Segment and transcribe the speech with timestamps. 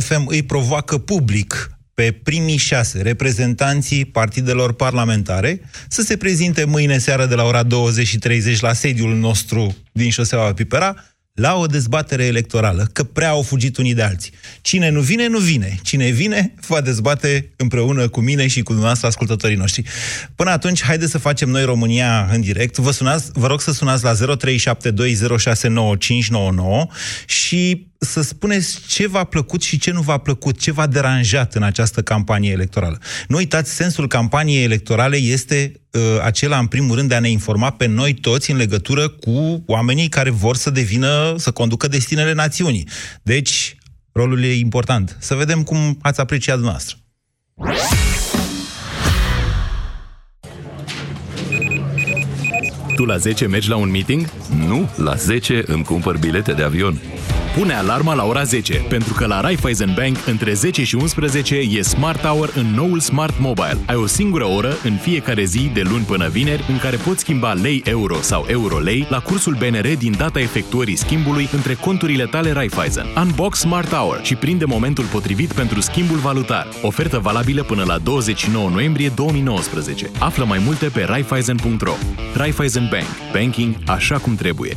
[0.00, 7.26] FM îi provoacă public pe primii șase reprezentanții partidelor parlamentare să se prezinte mâine seară
[7.26, 10.96] de la ora 20 și 30 la sediul nostru din șoseaua Pipera,
[11.34, 14.32] la o dezbatere electorală, că prea au fugit unii de alții.
[14.60, 15.78] Cine nu vine, nu vine.
[15.82, 19.82] Cine vine, va dezbate împreună cu mine și cu dumneavoastră ascultătorii noștri.
[20.34, 22.76] Până atunci, haideți să facem noi România în direct.
[22.76, 24.16] Vă, sunați, vă rog să sunați la 0372069599
[27.26, 31.62] și să spuneți ce v-a plăcut și ce nu v-a plăcut, ce v-a deranjat în
[31.62, 32.98] această campanie electorală.
[33.28, 37.70] Nu uitați, sensul campaniei electorale este uh, acela, în primul rând, de a ne informa
[37.70, 42.88] pe noi toți în legătură cu oamenii care vor să devină, să conducă destinele națiunii.
[43.22, 43.76] Deci,
[44.12, 45.16] rolul e important.
[45.20, 46.96] Să vedem cum ați apreciat dumneavoastră.
[52.94, 54.30] Tu la 10 mergi la un meeting?
[54.66, 57.00] Nu, la 10 îmi cumpăr bilete de avion.
[57.56, 61.82] Pune alarma la ora 10, pentru că la Raiffeisen Bank între 10 și 11 e
[61.82, 63.78] Smart Hour în noul Smart Mobile.
[63.86, 67.52] Ai o singură oră în fiecare zi de luni până vineri în care poți schimba
[67.52, 73.06] lei-euro sau euro-lei la cursul BNR din data efectuării schimbului între conturile tale Raiffeisen.
[73.16, 76.68] Unbox Smart Hour și prinde momentul potrivit pentru schimbul valutar.
[76.82, 80.10] Ofertă valabilă până la 29 noiembrie 2019.
[80.18, 81.94] Află mai multe pe Raiffeisen.ro.
[82.34, 83.32] Raiffeisen Bank.
[83.32, 84.76] Banking așa cum trebuie.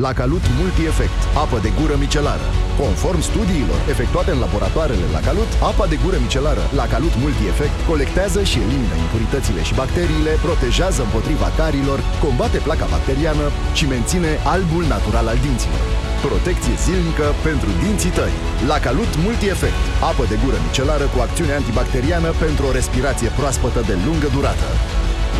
[0.00, 2.46] la Calut Multi-Efect, apă de gură micelară.
[2.80, 8.40] Conform studiilor efectuate în laboratoarele la Calut, apa de gură micelară la Calut Multi-Efect colectează
[8.50, 13.46] și elimină impuritățile și bacteriile, protejează împotriva carilor, combate placa bacteriană
[13.78, 15.82] și menține albul natural al dinților.
[16.26, 18.36] Protecție zilnică pentru dinții tăi.
[18.70, 23.94] La Calut Multi-Efect, apă de gură micelară cu acțiune antibacteriană pentru o respirație proaspătă de
[24.06, 24.68] lungă durată.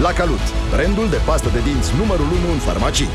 [0.04, 3.14] La Calut, brandul de pastă de dinți numărul 1 în farmacii.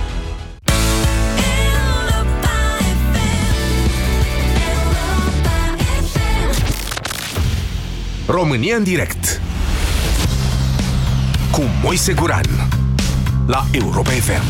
[8.31, 9.41] România în direct.
[11.51, 12.45] Cu Moise Guran.
[13.47, 14.43] La Europa FM.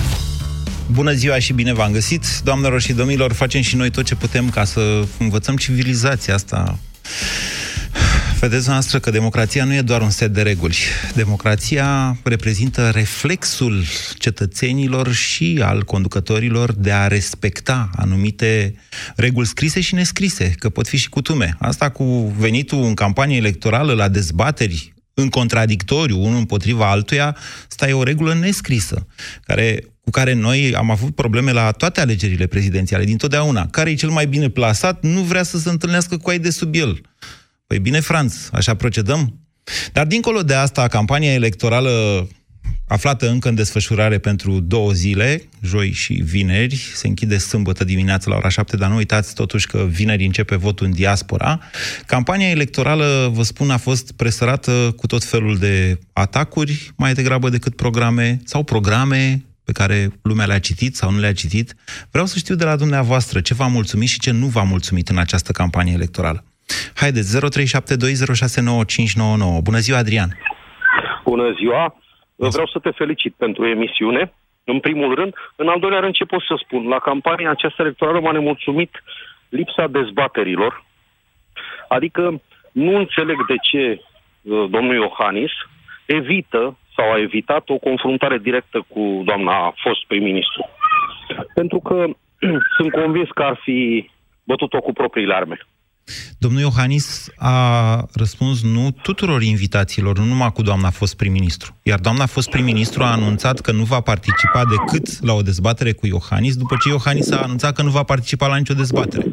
[0.92, 4.50] Bună ziua și bine v-am găsit, doamnelor și domnilor, facem și noi tot ce putem
[4.50, 6.78] ca să învățăm civilizația asta
[8.40, 10.78] Vedeți noastră că democrația nu e doar un set de reguli.
[11.16, 13.84] Democrația reprezintă reflexul
[14.18, 18.76] cetățenilor și al conducătorilor de a respecta anumite
[19.16, 21.56] reguli scrise și nescrise, că pot fi și cutume.
[21.60, 27.38] Asta cu venitul în campanie electorală la dezbateri în contradictoriu, unul împotriva altuia,
[27.70, 29.08] asta e o regulă nescrisă,
[29.42, 33.68] care, cu care noi am avut probleme la toate alegerile prezidențiale, din totdeauna.
[33.68, 36.76] Care e cel mai bine plasat, nu vrea să se întâlnească cu ai de sub
[36.76, 37.02] el.
[37.70, 39.40] Păi bine, Franț, așa procedăm?
[39.92, 42.28] Dar dincolo de asta, campania electorală
[42.88, 48.36] aflată încă în desfășurare pentru două zile, joi și vineri, se închide sâmbătă dimineața la
[48.36, 51.60] ora 7, dar nu uitați totuși că vineri începe votul în diaspora.
[52.06, 57.76] Campania electorală, vă spun, a fost presărată cu tot felul de atacuri, mai degrabă decât
[57.76, 61.76] programe, sau programe pe care lumea le-a citit sau nu le-a citit.
[62.12, 65.18] Vreau să știu de la dumneavoastră ce v-a mulțumit și ce nu v-a mulțumit în
[65.18, 66.44] această campanie electorală.
[66.96, 67.42] Haideți, 0372069599.
[69.64, 70.30] Bună ziua, Adrian!
[71.24, 71.96] Bună ziua!
[72.36, 74.34] Vreau să te felicit pentru emisiune,
[74.64, 75.34] în primul rând.
[75.56, 76.88] În al doilea rând, ce pot să spun?
[76.88, 79.04] La campania aceasta electorală m-a nemulțumit
[79.50, 80.86] lipsa dezbaterilor.
[81.88, 84.02] Adică nu înțeleg de ce uh,
[84.70, 85.52] domnul Iohannis
[86.06, 90.70] evită sau a evitat o confruntare directă cu doamna fost prim-ministru.
[91.54, 92.06] Pentru că
[92.78, 94.10] sunt convins că ar fi
[94.44, 95.58] bătut-o cu propriile arme.
[96.38, 97.56] Domnul Iohannis a
[98.14, 101.76] răspuns nu tuturor invitațiilor, nu numai cu doamna fost prim-ministru.
[101.84, 106.08] Iar doamna fost prim-ministru a anunțat că nu va participa decât la o dezbatere cu
[106.08, 109.26] Iohannis, după ce Iohannis a anunțat că nu va participa la nicio dezbatere.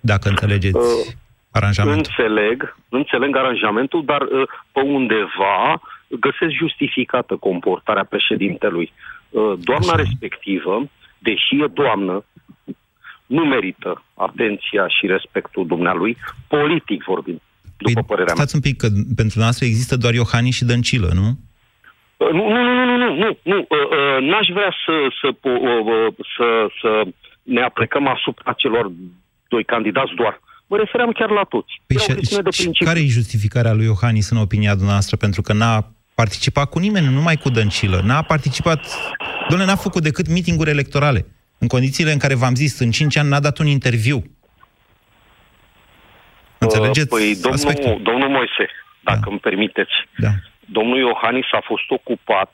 [0.00, 1.14] dacă înțelegeți uh,
[1.50, 2.12] aranjamentul.
[2.18, 4.28] Înțeleg, înțeleg aranjamentul, dar uh,
[4.72, 5.80] pe undeva
[6.20, 8.92] găsesc justificată comportarea președintelui.
[9.30, 10.02] Uh, doamna Așa.
[10.02, 10.88] respectivă,
[11.18, 12.24] deși e doamnă,
[13.28, 16.16] nu merită atenția și respectul dumnealui,
[16.48, 17.40] politic vorbind,
[17.76, 18.62] după păi, părerea stați mea.
[18.64, 18.88] un pic, că
[19.20, 21.28] pentru noastră există doar Iohannis și Dăncilă, nu?
[22.16, 23.58] Uh, nu, nu, nu, nu, nu, nu, nu.
[23.58, 25.28] Uh, n-aș vrea să, să,
[26.36, 26.46] să,
[26.80, 26.90] să
[27.42, 28.92] ne aplecăm asupra celor
[29.48, 30.40] doi candidați doar.
[30.66, 31.72] Mă refeream chiar la toți.
[31.86, 35.16] Păi și, și care e justificarea lui Iohannis în opinia dumneavoastră?
[35.16, 38.00] Pentru că n-a participat cu nimeni, numai cu Dăncilă.
[38.04, 38.80] N-a participat...
[39.48, 41.26] Doamne, n-a făcut decât mitinguri electorale.
[41.58, 44.22] În condițiile în care v-am zis, în 5 ani n-a dat un interviu.
[46.58, 48.66] Înțelegeți Păi, domnul, domnul Moise,
[49.00, 49.30] dacă da.
[49.30, 50.30] îmi permiteți, da.
[50.66, 52.50] domnul Iohannis a fost ocupat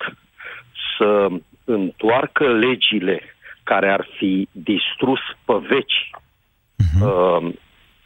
[0.98, 1.28] să
[1.64, 3.20] întoarcă legile
[3.62, 7.00] care ar fi distrus pe veci uh-huh.
[7.00, 7.54] uh,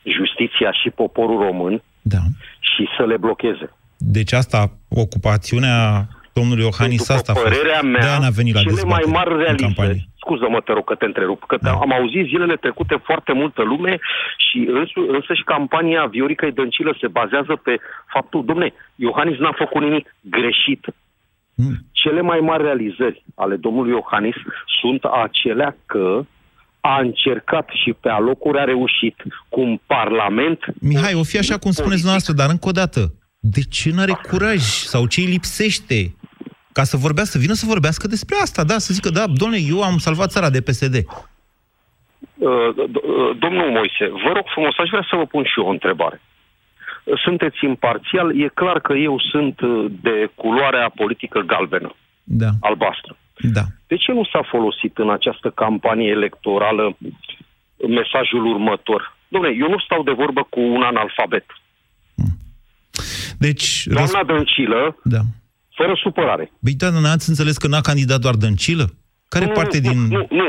[0.03, 2.19] justiția și poporul român da.
[2.61, 3.73] și să le blocheze.
[3.97, 7.63] Deci asta, ocupațiunea domnului Iohannis, asta a fost.
[7.95, 11.41] mea, de a venit la cele mai mari realizări, scuză-mă, te rog că te întrerup,
[11.51, 11.71] că da.
[11.71, 13.95] am auzit zilele trecute foarte multă lume
[14.47, 17.75] și însă, însă și campania Viorica Dăncilă se bazează pe
[18.15, 20.83] faptul, domne, Iohannis n-a făcut nimic greșit.
[21.55, 21.77] Mm.
[21.93, 24.39] Cele mai mari realizări ale domnului Iohannis
[24.81, 26.25] sunt acelea că
[26.81, 29.17] a încercat și pe alocuri a reușit
[29.49, 30.59] cu un parlament...
[30.81, 34.21] Mihai, o fi așa cum spuneți noastră, dar încă o dată, de ce nu are
[34.31, 36.15] curaj sau ce îi lipsește
[36.79, 39.83] ca să vorbească, să vină să vorbească despre asta, da, să zică, da, domnule, eu
[39.83, 40.97] am salvat țara de PSD.
[40.97, 42.71] Uh,
[43.45, 46.21] domnul Moise, vă rog frumos, aș vrea să vă pun și eu o întrebare.
[47.25, 51.91] Sunteți imparțial, e clar că eu sunt uh, de culoarea politică galbenă,
[52.23, 52.51] da.
[52.61, 53.17] albastră.
[53.57, 53.65] Da.
[53.87, 56.97] De ce nu s-a folosit în această campanie electorală
[57.89, 59.17] mesajul următor?
[59.35, 61.47] Dom'le, eu nu stau de vorbă cu un analfabet.
[62.15, 62.33] Hmm.
[63.39, 63.87] Deci...
[63.87, 64.27] Doamna răs...
[64.27, 65.21] Dăncilă, da.
[65.79, 66.45] Fără supărare.
[66.65, 68.87] Băi, da, n-ați înțeles că n-a candidat doar Dăncilă?
[69.35, 69.99] Care nu, parte nu, din...
[70.17, 70.49] Nu, nu.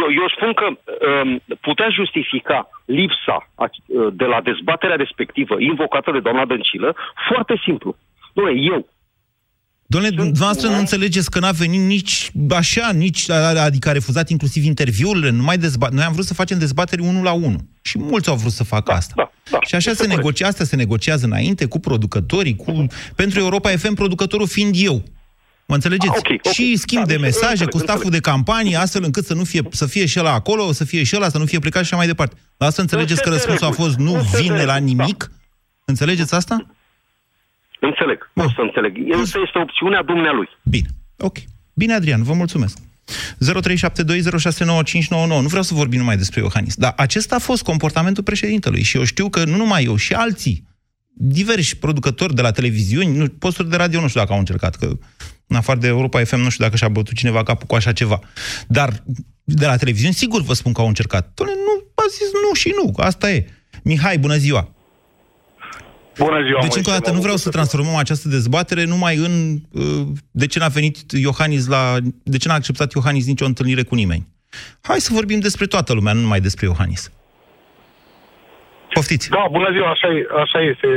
[0.00, 1.30] Eu, eu spun că um,
[1.60, 3.68] putea justifica lipsa uh,
[4.20, 6.96] de la dezbaterea respectivă invocată de doamna Dăncilă
[7.28, 7.96] foarte simplu.
[8.34, 8.78] Doamne, eu,
[9.94, 15.30] Doamne, dumneavoastră nu înțelegeți că n-a venit nici așa, nici, adică a refuzat inclusiv interviurile,
[15.30, 15.92] numai dezbat.
[15.92, 17.60] Noi am vrut să facem dezbateri unul la unul.
[17.82, 19.12] Și mulți au vrut să facă da, asta.
[19.16, 22.86] Da, da, și așa se negocia, asta se negociază înainte cu producătorii, cu...
[23.14, 25.02] pentru Europa FM, producătorul fiind eu.
[25.66, 26.12] Mă înțelegeți?
[26.12, 26.52] Ah, okay, okay.
[26.52, 28.22] Și schimb da, de deci mesaje înțeleg, cu staful înțeleg.
[28.22, 31.16] de campanie, astfel încât să nu fie, să fie și ăla acolo, să fie și
[31.16, 32.34] ăla, să nu fie plecat și așa mai departe.
[32.56, 35.30] Dar asta înțelegeți că răspunsul a fost nu vine la nimic?
[35.30, 35.36] Da.
[35.84, 36.66] Înțelegeți asta?
[37.90, 38.92] Înțeleg, nu să înțeleg.
[39.20, 40.48] Însă este opțiunea dumnealui.
[40.62, 40.88] Bine,
[41.18, 41.36] ok.
[41.74, 42.78] Bine, Adrian, vă mulțumesc.
[43.08, 43.14] 0372069599.
[45.10, 49.04] Nu vreau să vorbim numai despre Iohannis, dar acesta a fost comportamentul președintelui și eu
[49.04, 50.66] știu că nu numai eu, și alții,
[51.16, 54.90] diversi producători de la televiziuni, nu, posturi de radio nu știu dacă au încercat, că
[55.46, 58.18] în afară de Europa FM nu știu dacă și-a bătut cineva capul cu așa ceva.
[58.68, 59.02] Dar
[59.44, 61.30] de la televiziuni, sigur vă spun că au încercat.
[61.34, 63.46] Doamne, nu, a zis nu și nu, asta e.
[63.82, 64.74] Mihai, bună ziua!
[66.18, 69.32] Bună ziua, Deci, încă o dată, nu vreau să transformăm această dezbatere numai în
[69.72, 71.96] uh, de ce n-a venit Iohannis la...
[72.22, 74.26] de ce n-a acceptat Iohannis nicio întâlnire cu nimeni.
[74.82, 77.12] Hai să vorbim despre toată lumea, nu numai despre Iohannis.
[78.96, 79.30] Poftiți.
[79.30, 80.08] Da, bună ziua, așa,
[80.44, 80.88] așa este.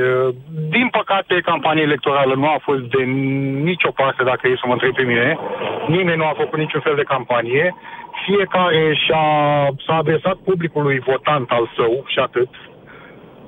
[0.75, 3.03] Din păcate, campania electorală nu a fost de
[3.69, 5.37] nicio parte, dacă e să mă întreb pe mine.
[5.87, 7.75] Nimeni nu a făcut niciun fel de campanie.
[8.25, 9.25] Fiecare și-a,
[9.85, 12.49] s-a adresat publicului votant al său și atât.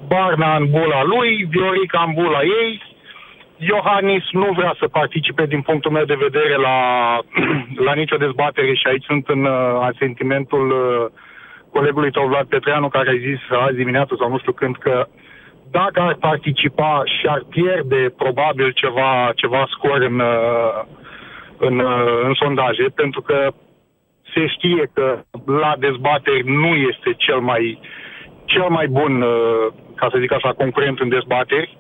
[0.08, 2.82] Barna în bula lui, Viorica în bula ei.
[3.58, 6.78] Iohannis nu vrea să participe din punctul meu de vedere la,
[7.88, 9.52] la nicio dezbatere și aici sunt în uh,
[9.82, 11.06] asentimentul uh,
[11.72, 15.08] colegului tău Vlad Petreanu care a zis azi dimineață sau nu știu când că
[15.72, 20.84] dacă ar participa și ar pierde probabil ceva, ceva scor în, uh,
[21.58, 23.52] în, uh, în sondaje, pentru că
[24.34, 27.80] se știe că la dezbateri nu este cel mai,
[28.54, 29.66] cel mai bun uh,
[29.96, 31.78] ca să zic așa, concurent în dezbateri.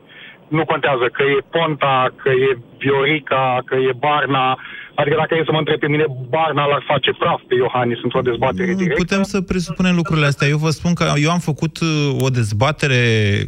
[0.47, 4.57] Nu contează că e Ponta, că e Viorica, că e Barna.
[4.99, 8.21] Adică dacă e să mă întreb pe mine, Barna l-ar face praf pe Iohannis într-o
[8.21, 9.01] dezbatere directă.
[9.03, 10.47] Putem să presupunem lucrurile astea.
[10.47, 11.87] Eu vă spun că eu am făcut uh,
[12.19, 13.01] o dezbatere,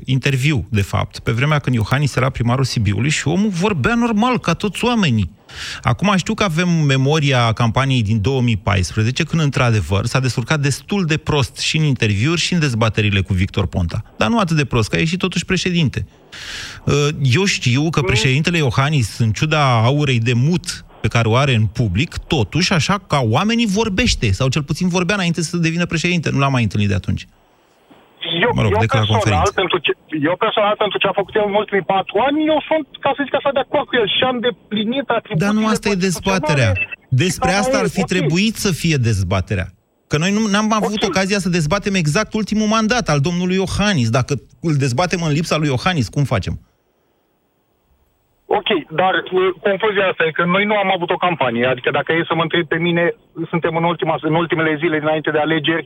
[0.05, 4.53] interviu, de fapt, pe vremea când Iohannis era primarul Sibiului și omul vorbea normal, ca
[4.53, 5.29] toți oamenii.
[5.81, 11.57] Acum știu că avem memoria campaniei din 2014, când într-adevăr s-a descurcat destul de prost
[11.57, 14.03] și în interviuri și în dezbaterile cu Victor Ponta.
[14.17, 16.05] Dar nu atât de prost, că a ieșit totuși președinte.
[16.85, 21.53] Uh, eu știu că președintele Iohannis, în ciuda aurei de mut pe care o are
[21.53, 26.29] în public, totuși, așa ca oamenii vorbește, sau cel puțin vorbea înainte să devină președinte.
[26.29, 27.27] Nu l-am mai întâlnit de atunci.
[28.45, 29.51] Eu, mă rog, eu, declar personal, conferință.
[29.61, 29.91] pentru ce,
[30.29, 33.21] eu personal, pentru ce a făcut el în ultimii patru ani, eu sunt, ca să
[33.25, 36.71] zic așa, de acord cu el și am deplinit atribuțiile Dar nu asta e dezbaterea.
[37.23, 39.67] Despre asta ar fi trebuit să fie dezbaterea.
[40.07, 44.09] Că noi nu am avut ocazia să dezbatem exact ultimul mandat al domnului Iohannis.
[44.09, 46.59] Dacă îl dezbatem în lipsa lui Iohannis, cum facem?
[48.59, 48.69] Ok,
[49.01, 51.65] dar uh, confuzia asta e că noi nu am avut o campanie.
[51.65, 53.03] Adică dacă e să mă întreb pe mine,
[53.49, 55.85] suntem în, ultima, în ultimele zile dinainte de alegeri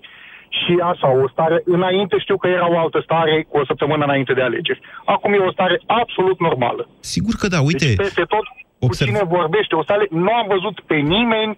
[0.59, 1.61] și așa, o stare...
[1.65, 4.79] Înainte știu că era o altă stare cu o săptămână înainte de alegeri.
[5.05, 6.87] Acum e o stare absolut normală.
[6.99, 7.85] Sigur că da, uite...
[7.85, 8.45] Deci peste tot,
[8.79, 10.05] cu observ- cine vorbește, o stare...
[10.09, 11.55] Nu am văzut pe nimeni,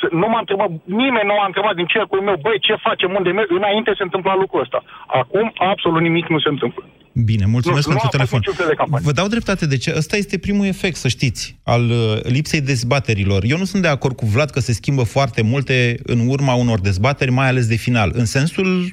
[0.00, 3.30] să- nu m-a întrebat, nimeni nu m-a întrebat din cercul meu, băi, ce facem, unde
[3.30, 3.50] merg?
[3.50, 4.82] Înainte se întâmpla lucrul ăsta.
[5.06, 6.84] Acum, absolut nimic nu se întâmplă.
[7.24, 8.38] Bine, mulțumesc Nu, nu pentru a fost telefon.
[8.38, 9.06] niciun fel de campanie.
[9.06, 9.94] Vă dau dreptate de ce?
[9.96, 13.44] Ăsta este primul efect, să știți, al uh, lipsei dezbaterilor.
[13.44, 16.80] Eu nu sunt de acord cu Vlad că se schimbă foarte multe în urma unor
[16.80, 18.88] dezbateri, mai ales de final, în sensul uh,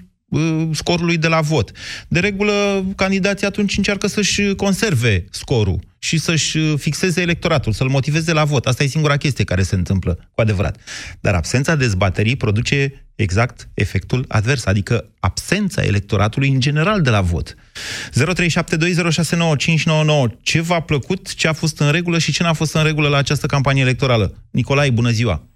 [0.71, 1.71] scorului de la vot.
[2.07, 8.33] De regulă, candidații atunci încearcă să-și conserve scorul și să-și uh, fixeze electoratul, să-l motiveze
[8.33, 8.65] la vot.
[8.65, 10.77] Asta e singura chestie care se întâmplă, cu adevărat.
[11.19, 17.55] Dar absența dezbaterii produce exact efectul advers, adică absența electoratului în general de la vot.
[17.55, 17.55] 0372069599.
[20.41, 23.17] Ce v-a plăcut, ce a fost în regulă și ce n-a fost în regulă la
[23.17, 24.43] această campanie electorală?
[24.51, 25.54] Nicolae, bună ziua!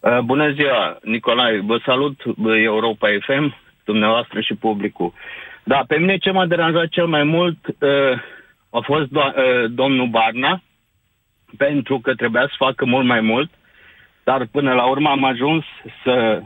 [0.00, 1.60] Uh, Bună ziua, Nicolae.
[1.60, 3.54] Vă salut uh, Europa FM,
[3.84, 5.12] dumneavoastră și publicul.
[5.64, 8.18] Da, pe mine ce m-a deranjat cel mai mult uh,
[8.70, 10.62] a fost do- uh, domnul Barna,
[11.56, 13.50] pentru că trebuia să facă mult mai mult,
[14.24, 15.64] dar până la urmă am ajuns
[16.04, 16.42] să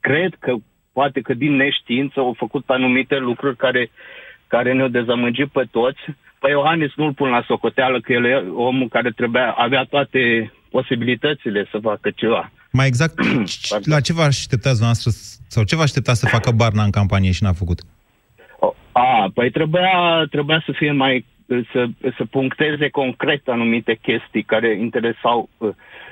[0.00, 0.54] cred că
[0.92, 3.90] poate că din neștiință au făcut anumite lucruri care,
[4.46, 6.00] care ne-au dezamăgit pe toți.
[6.38, 11.66] Păi Iohannis nu-l pun la socoteală că el e omul care trebuia, avea toate posibilitățile
[11.70, 12.50] să facă ceva.
[12.72, 13.14] Mai exact,
[13.84, 15.10] la ce vă așteptați noastră
[15.48, 17.80] sau ce vă așteptați să facă Barna în campanie și n-a făcut?
[18.92, 21.24] A, păi trebuia, trebuia să fie mai
[21.72, 21.86] să,
[22.16, 25.68] să puncteze concret anumite chestii care interesau, uh,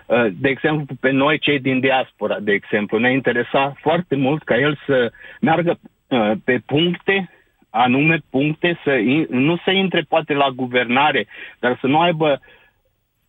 [0.06, 4.58] uh, de exemplu, pe noi cei din diaspora, de exemplu, ne interesa foarte mult ca
[4.58, 7.30] el să meargă uh, pe puncte,
[7.70, 11.26] anume puncte, să, in- nu să intre poate la guvernare,
[11.58, 12.40] dar să nu aibă,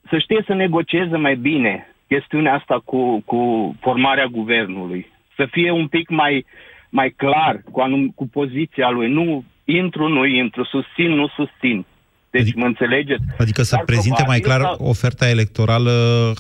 [0.10, 3.42] să știe să negocieze mai bine chestiunea asta cu, cu
[3.80, 5.12] formarea guvernului.
[5.36, 6.46] Să fie un pic mai,
[6.90, 9.10] mai clar cu, anum, cu poziția lui.
[9.12, 11.86] Nu intru, nu intru, susțin, nu susțin.
[12.32, 13.24] Deci adică, mă înțelegeți?
[13.38, 15.92] Adică să Dar prezinte mai probabil clar sau- oferta electorală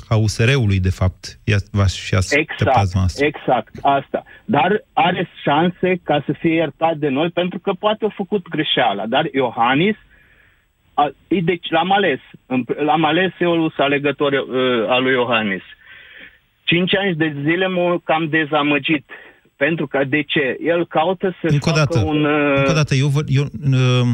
[0.09, 1.39] a USR-ului, de fapt.
[1.43, 3.25] Ia, v-aș și așteptați Exact, noastră.
[3.25, 4.23] exact, asta.
[4.45, 9.05] Dar are șanse ca să fie iertat de noi, pentru că poate a făcut greșeala.
[9.05, 9.95] Dar Iohannis,
[11.01, 12.20] a, e, deci l-am ales.
[12.46, 15.65] În- L-am ales eu să alegător uh, al lui Iohannis.
[16.63, 19.06] Cinci ani de zile m-a cam dezamăgit.
[19.56, 20.58] Pentru că, de ce?
[20.63, 22.24] El caută să Încă o facă dată, un...
[22.25, 24.08] uh, încă o dată, eu, vă, eu uh,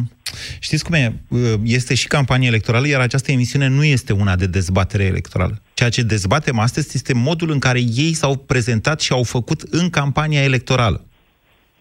[0.60, 1.13] știți cum e?
[1.30, 5.62] Uh, Este și campanie electorală, iar această emisiune nu este una de dezbatere electorală.
[5.74, 9.89] Ceea ce dezbatem astăzi este modul în care ei s-au prezentat și au făcut în
[9.89, 11.06] campania electorală.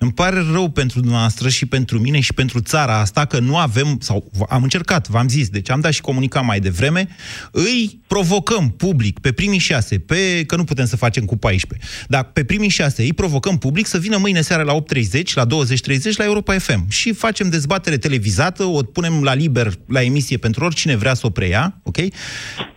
[0.04, 3.98] Îmi pare rău pentru dumneavoastră și pentru mine și pentru țara asta că nu avem,
[4.00, 7.08] sau am încercat, v-am zis, deci am dat și comunicat mai devreme,
[7.50, 12.24] îi provocăm public pe primii șase, pe, că nu putem să facem cu 14, dar
[12.24, 16.24] pe primii șase îi provocăm public să vină mâine seară la 8.30, la 20.30 la
[16.24, 21.14] Europa FM și facem dezbatere televizată, o punem la liber la emisie pentru oricine vrea
[21.14, 21.96] să o preia, ok?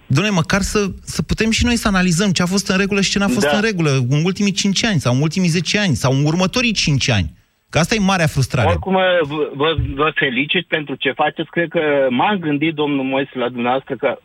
[0.08, 3.12] Doamne, măcar să, să putem și noi să analizăm ce a fost în regulă și
[3.12, 3.56] ce n-a fost Da.
[3.56, 7.10] în regulă în ultimii 5 ani sau în ultimii 10 ani sau în următorii 5
[7.10, 7.30] ani.
[7.70, 8.68] Că asta e marea frustrare.
[8.68, 11.50] Oricum, vă, vă, vă felicit pentru ce faceți.
[11.50, 14.18] Cred că m-am gândit, domnul Moise, la dumneavoastră că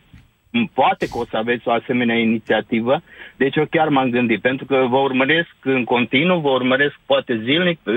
[0.50, 3.02] m, poate că o să aveți o asemenea inițiativă.
[3.36, 7.78] Deci eu chiar m-am gândit, pentru că vă urmăresc în continuu, vă urmăresc poate zilnic
[7.84, 7.94] uh,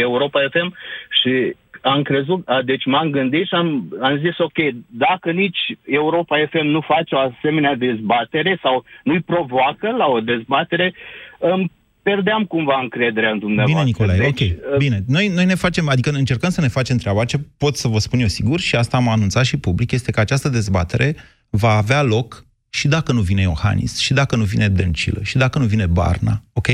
[0.00, 0.74] Europa FM
[1.22, 6.36] și am crezut, a, deci m-am gândit și am, am zis, ok, dacă nici Europa
[6.50, 10.94] FM nu face o asemenea dezbatere sau nu-i provoacă la o dezbatere,
[11.38, 11.70] îmi
[12.02, 13.84] perdeam cumva încrederea în dumneavoastră.
[13.84, 14.78] Bine, Nicolae, Deci, ok.
[14.78, 15.02] Bine.
[15.06, 17.24] Noi, noi ne facem, adică încercăm să ne facem treaba.
[17.24, 20.20] Ce pot să vă spun eu sigur, și asta am anunțat și public, este că
[20.20, 21.16] această dezbatere
[21.50, 25.58] va avea loc și dacă nu vine Iohannis, și dacă nu vine Dăncilă, și dacă
[25.58, 26.66] nu vine Barna, ok?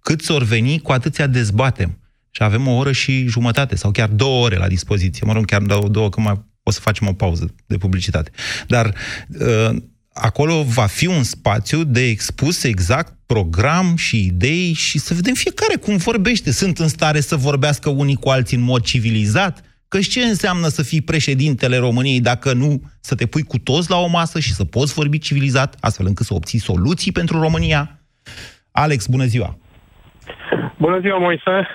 [0.00, 1.98] Cât s-or veni, cu atâția dezbatem.
[2.36, 5.26] Și avem o oră și jumătate, sau chiar două ore la dispoziție.
[5.26, 8.30] Mă rog, chiar două, două că mai o să facem o pauză de publicitate.
[8.66, 8.94] Dar
[9.40, 9.76] uh,
[10.12, 15.76] acolo va fi un spațiu de expus exact program și idei și să vedem fiecare
[15.76, 16.52] cum vorbește.
[16.52, 19.60] Sunt în stare să vorbească unii cu alții în mod civilizat?
[19.88, 23.96] Că ce înseamnă să fii președintele României dacă nu să te pui cu toți la
[23.96, 27.98] o masă și să poți vorbi civilizat, astfel încât să obții soluții pentru România?
[28.70, 29.58] Alex, bună ziua!
[30.78, 31.66] Bună ziua, Moise.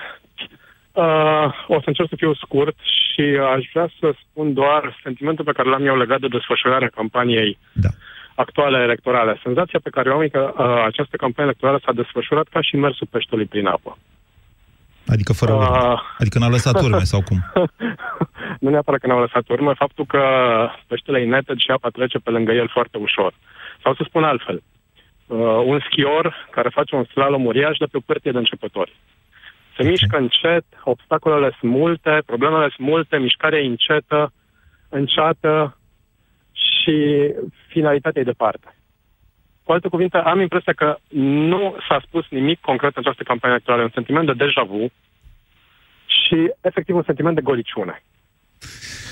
[1.00, 2.76] Uh, o să încerc să fiu scurt
[3.08, 7.58] și aș vrea să spun doar sentimentul pe care l-am eu legat de desfășurarea campaniei
[7.72, 7.88] Da.
[8.34, 9.40] actuale electorale.
[9.42, 12.76] Senzația pe care o am e că uh, această campanie electorală s-a desfășurat ca și
[12.76, 13.98] mersul peștelui prin apă.
[15.06, 15.66] Adică fără urme.
[15.66, 17.38] Uh, Adică n-a lăsat urme sau cum?
[18.62, 20.22] nu neapărat că n-au lăsat urmă, faptul că
[20.86, 23.32] peștele e neted și apa trece pe lângă el foarte ușor.
[23.82, 24.62] Sau să spun altfel,
[25.26, 28.92] uh, un schior care face un slalom uriaș de pe o pârtie de începători.
[29.80, 34.32] Se mișcă încet, obstacolele sunt multe, problemele sunt multe, mișcarea e încetă,
[34.88, 35.78] înceată
[36.52, 36.94] și
[37.68, 38.74] finalitatea e departe.
[39.64, 40.96] Cu alte cuvinte, am impresia că
[41.48, 44.90] nu s-a spus nimic concret în această campanie electorală, un sentiment de deja vu
[46.06, 48.02] și efectiv un sentiment de goliciune.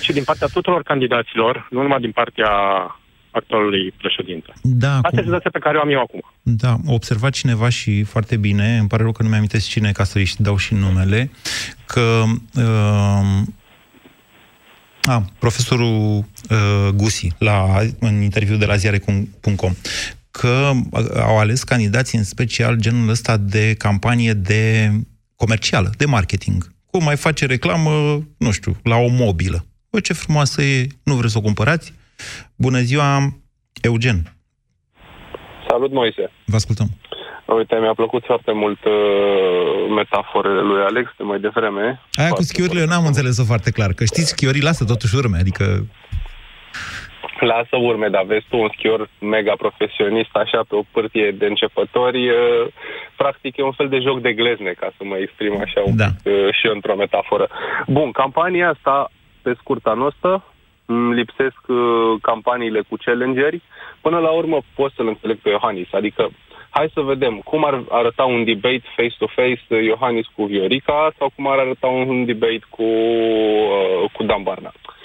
[0.00, 2.50] Și din partea tuturor candidaților, nu numai din partea
[3.30, 4.52] actualului președinte.
[4.62, 6.20] Da, Asta cum- e senzația pe care o am eu acum.
[6.42, 10.04] Da, a observat cineva și foarte bine, îmi pare rău că nu mi-am cine, ca
[10.04, 11.30] să-i dau și numele,
[11.86, 12.22] că
[12.54, 13.46] uh,
[15.02, 19.74] a, profesorul uh, Gusi, la, în interviu de la ziare.com,
[20.30, 20.70] că
[21.16, 24.92] au ales candidați în special genul ăsta de campanie de
[25.36, 26.72] comercială, de marketing.
[26.90, 29.66] Cum mai face reclamă, nu știu, la o mobilă.
[29.90, 31.92] Bă, ce frumoasă e, nu vreți să o cumpărați?
[32.56, 33.18] Bună ziua,
[33.82, 34.18] Eugen.
[35.68, 36.30] Salut, Moise.
[36.44, 36.86] Vă ascultăm.
[37.56, 38.92] Uite, mi-a plăcut foarte mult uh,
[39.96, 42.00] metaforele lui Alex de mai devreme.
[42.12, 45.86] Aia cu schiurile eu n-am înțeles-o foarte clar, că știți, schiorii lasă totuși urme, adică...
[47.40, 52.28] Lasă urme, dar vezi tu un schior mega profesionist, așa, pe o pârtie de începători,
[52.28, 52.66] uh,
[53.16, 56.04] practic e un fel de joc de glezne, ca să mă exprim așa un Da.
[56.04, 57.48] pic uh, și eu într-o metaforă.
[57.86, 59.10] Bun, campania asta,
[59.42, 60.44] pe scurta noastră,
[60.88, 61.78] îmi lipsesc uh,
[62.22, 63.62] campaniile cu challengeri.
[64.00, 66.30] Până la urmă pot să-l înțeleg pe Iohannis, adică
[66.70, 71.46] hai să vedem cum ar arăta un debate face-to-face uh, Iohannis cu Viorica sau cum
[71.46, 74.72] ar arăta un debate cu, uh, cu Dan Barna.
[74.72, 74.97] Mm,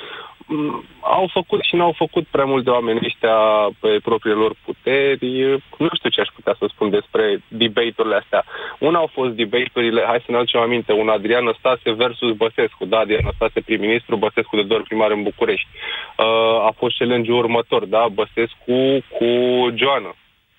[1.00, 3.38] Au făcut și n-au făcut prea mult de oameni ăștia
[3.80, 5.42] pe propriile lor puteri.
[5.78, 8.44] Nu știu ce aș putea să spun despre debate-urile astea.
[8.80, 12.86] Una au fost debate-urile, hai să ne aducem aminte, un Adrian Năstase versus Băsescu.
[12.86, 15.68] Da, Adrian Năstase prim-ministru, Băsescu de doar primar în București.
[16.18, 16.26] Uh,
[16.70, 19.28] a fost challenge-ul următor, da, Băsescu cu
[19.76, 20.16] Joana.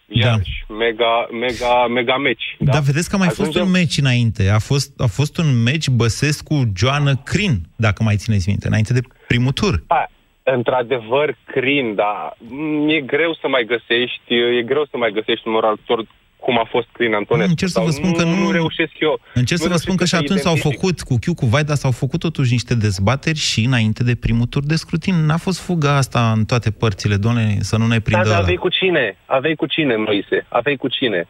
[0.08, 2.56] Iarăși, mega, mega, mega meci.
[2.58, 4.48] Da, da vedeți că a mai fost Ajungem- un meci înainte.
[4.48, 9.52] A fost, a fost un meci Băsescu-Joană Crin, dacă mai țineți minte, înainte de primul
[9.52, 9.82] tur.
[9.86, 10.06] Da,
[10.42, 15.54] într-adevăr, crin, dar mm, e greu să mai găsești, e greu să mai găsești un
[15.54, 16.06] orator
[16.46, 17.50] cum a fost Crin Antonescu.
[17.50, 19.20] Încerc să sau vă spun că nu- Nu reușesc eu.
[19.34, 20.80] Încerc Nu să vă spun că reușesc și atunci s-au identific.
[20.80, 24.62] făcut, cu Chiu, cu Vaida, s-au făcut totuși niște dezbateri și înainte de primul tur
[24.72, 25.14] de scrutin.
[25.14, 28.42] N-a fost fuga asta în toate părțile, doamne, să nu ne Da, prindă dar ăla.
[28.44, 29.16] avei cu cine?
[29.26, 30.46] Avei cu cine, Moise?
[30.48, 31.28] Avei cu cine?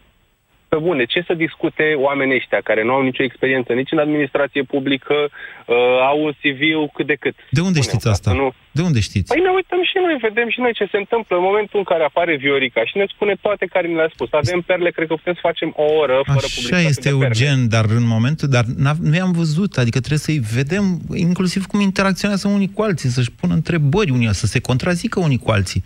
[0.74, 4.62] Pe bune, ce să discute oamenii ăștia care nu au nicio experiență nici în administrație
[4.74, 5.76] publică, uh,
[6.10, 6.60] au un CV
[6.96, 7.34] cât de cât.
[7.58, 8.30] De unde Spune-o, știți ca asta?
[8.30, 8.46] să Nu...
[8.78, 9.28] De unde știți?
[9.32, 12.02] Păi ne uităm și noi, vedem și noi ce se întâmplă în momentul în care
[12.04, 14.28] apare Viorica și ne spune toate care ni le-a spus.
[14.42, 17.26] Avem perle, cred că putem să facem o oră fără Așa publicitate este, de perle.
[17.44, 20.84] Eugen, dar în momentul, dar n-a- nu i-am văzut, adică trebuie să-i vedem
[21.28, 25.50] inclusiv cum interacționează unii cu alții, să-și pună întrebări unii, să se contrazică unii cu
[25.50, 25.82] alții.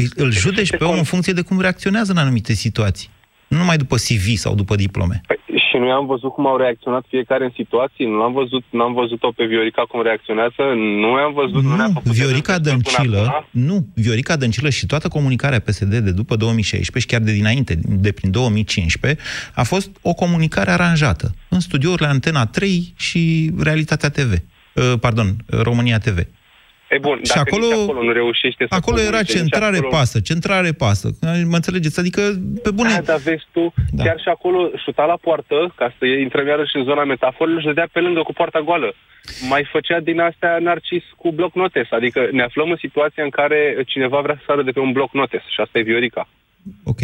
[0.00, 3.08] Îi- Îl judeci pe om în funcție de cum reacționează în anumite situații.
[3.52, 5.20] Nu numai după CV sau după diplome.
[5.26, 5.38] Păi,
[5.72, 9.30] și noi am văzut cum au reacționat fiecare în situații, nu am văzut, n-am văzut-o
[9.36, 10.62] pe Viorica cum reacționează,
[11.02, 13.46] nu am văzut, nu, ne-a Nu, făcut Viorica de rând până Dăncilă, acum.
[13.50, 17.74] nu, Viorica Dăncilă și toată comunicarea PSD de după 2016 și chiar de dinainte,
[18.06, 19.20] de prin 2015,
[19.54, 24.32] a fost o comunicare aranjată în studiourile Antena 3 și Realitatea TV.
[24.32, 26.18] Uh, Pardon, România TV.
[26.94, 29.76] E bun, Și dacă acolo- nici acolo nu reușește să Acolo era comunice, nici centrare
[29.76, 31.06] acolo- pasă, centrare pasă.
[31.52, 31.98] Mă înțelegeți?
[32.00, 32.22] Adică,
[32.62, 32.88] pe bune...
[32.94, 34.02] Da, dar vezi tu, Da.
[34.04, 37.88] chiar și acolo șuta la poartă, ca să intrăm iarăși în zona metaforelor, și dădea
[37.92, 38.94] pe lângă cu poarta goală.
[39.48, 43.82] Mai făcea din astea narcis cu bloc notes, adică ne aflăm în situația în care
[43.86, 46.28] cineva vrea să sară de pe un bloc notes și asta e Viorica.
[46.82, 47.00] Ok.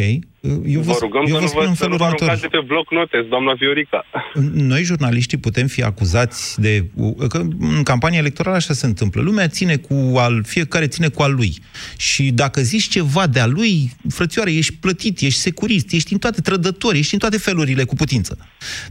[0.67, 2.05] Eu vă, vă rugăm eu să vă nu spun vă, în să nu felul vă
[2.05, 2.29] următor.
[2.29, 4.05] aruncați de pe bloc notes, doamna Viorica.
[4.53, 6.85] Noi, jurnaliștii, putem fi acuzați de...
[7.29, 9.21] Că în campania electorală așa se întâmplă.
[9.21, 10.45] Lumea ține cu al...
[10.45, 11.59] Fiecare ține cu al lui.
[11.97, 16.99] Și dacă zici ceva de-a lui, frățioare, ești plătit, ești securist, ești în toate trădători,
[16.99, 18.39] ești în toate felurile cu putință.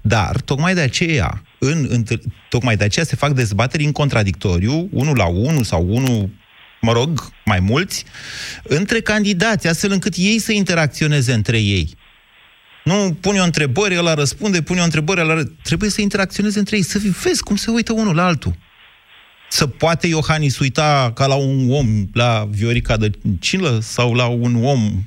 [0.02, 2.04] Dar, tocmai de aceea, în, în,
[2.50, 6.30] tocmai de aceea se fac dezbateri în contradictoriu, unul la unul sau unul
[6.88, 8.06] mă rog, mai mulți,
[8.64, 11.96] între candidați, astfel încât ei să interacționeze între ei.
[12.84, 15.42] Nu pune o întrebare, ăla răspunde, pune o întrebare, ăla...
[15.42, 18.56] ră- Trebuie să interacționeze între ei, să vezi cum se uită unul la altul.
[19.50, 25.04] Să poate Iohannis uita ca la un om la Viorica Dăncilă sau la un om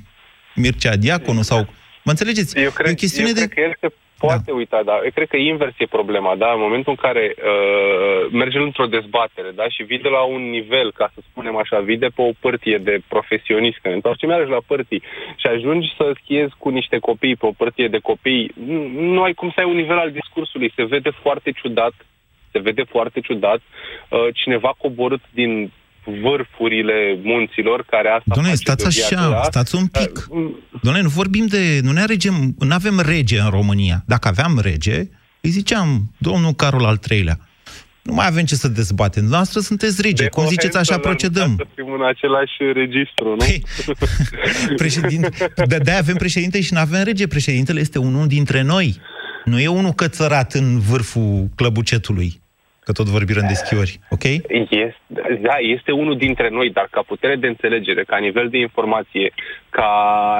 [0.55, 1.59] Mircea Diaconu sau...
[2.03, 2.57] Mă înțelegeți?
[2.57, 3.47] Eu cred, e o chestiune eu de...
[3.47, 4.53] cred că el se, poate da.
[4.53, 6.51] uita, dar eu cred că invers e problema, da?
[6.51, 9.65] În momentul în care uh, mergi într-o dezbatere, da?
[9.69, 12.77] Și vii de la un nivel, ca să spunem așa, vii de pe o părție
[12.77, 15.01] de profesionist, când întorci mergi la părții
[15.35, 19.33] și ajungi să schiezi cu niște copii pe o părție de copii, nu, nu ai
[19.33, 21.93] cum să ai un nivel al discursului, se vede foarte ciudat,
[22.51, 23.61] se vede foarte ciudat,
[24.09, 25.71] uh, cineva coborât din
[26.05, 29.43] vârfurile munților care asta Doamne, stați așa, da?
[29.43, 30.27] stați un pic.
[30.29, 31.79] Uh, Doamne, nu vorbim de...
[31.83, 34.03] Nu ne aregem, nu avem rege în România.
[34.05, 34.97] Dacă aveam rege,
[35.41, 37.37] îi ziceam, domnul Carol al III-lea,
[38.01, 39.25] nu mai avem ce să dezbatem.
[39.25, 40.23] Noastră sunteți rege.
[40.23, 41.53] De Cum ziceți, așa procedăm.
[41.57, 43.35] Să fim în același registru, nu?
[43.35, 43.63] Păi,
[44.83, 45.29] președinte,
[45.67, 47.27] de, de avem președinte și nu avem rege.
[47.27, 48.99] Președintele este unul dintre noi.
[49.45, 52.40] Nu e unul cățărat în vârful clăbucetului
[52.85, 54.23] că tot vorbim de schiori, ok?
[54.23, 54.95] Este,
[55.41, 59.33] da, este unul dintre noi, dar ca putere de înțelegere, ca nivel de informație,
[59.69, 59.93] ca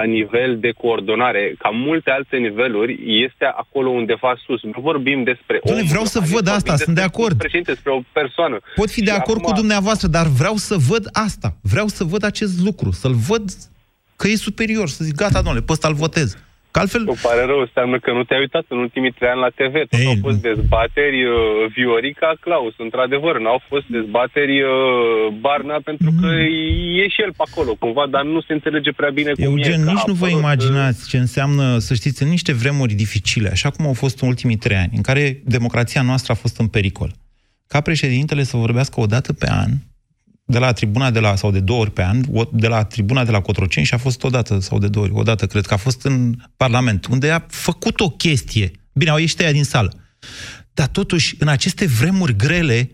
[0.05, 2.93] nivel de coordonare, ca multe alte niveluri,
[3.25, 4.63] este acolo undeva sus.
[4.63, 7.37] Nu vorbim despre Doamne, vreau să văd asta, sunt de acord.
[7.37, 8.59] Președinte, despre o persoană.
[8.75, 9.51] Pot fi de acord acum...
[9.51, 11.55] cu dumneavoastră, dar vreau să văd asta.
[11.61, 13.43] Vreau să văd acest lucru, să-l văd
[14.15, 16.37] că e superior, să zic, gata, domnule, pe ăsta-l votez.
[16.71, 17.03] Că altfel...
[17.07, 19.73] Îmi pare rău, înseamnă că nu te-ai uitat în ultimii trei ani la TV.
[19.73, 21.35] Tot Ei, au fost dezbateri uh,
[21.75, 23.39] Viorica Claus, într-adevăr.
[23.39, 24.69] N-au fost dezbateri uh,
[25.43, 26.99] Barna, pentru că mm.
[27.01, 29.91] e și el pe acolo, cumva, dar nu se înțelege prea bine cum Eugen, e.
[29.91, 33.85] nici nu vă uh, imaginați ce înseamnă, să știți, în niște vremuri dificile, așa cum
[33.85, 37.11] au fost în ultimii trei ani, în care democrația noastră a fost în pericol.
[37.67, 39.71] Ca președintele să vorbească o dată pe an
[40.51, 43.31] de la tribuna de la, sau de două ori pe an, de la tribuna de
[43.31, 46.05] la Cotroceni și a fost odată sau de două ori, odată cred că a fost
[46.05, 48.71] în Parlament, unde a făcut o chestie.
[48.93, 49.93] Bine, au ieșit aia din sală.
[50.73, 52.91] Dar totuși, în aceste vremuri grele,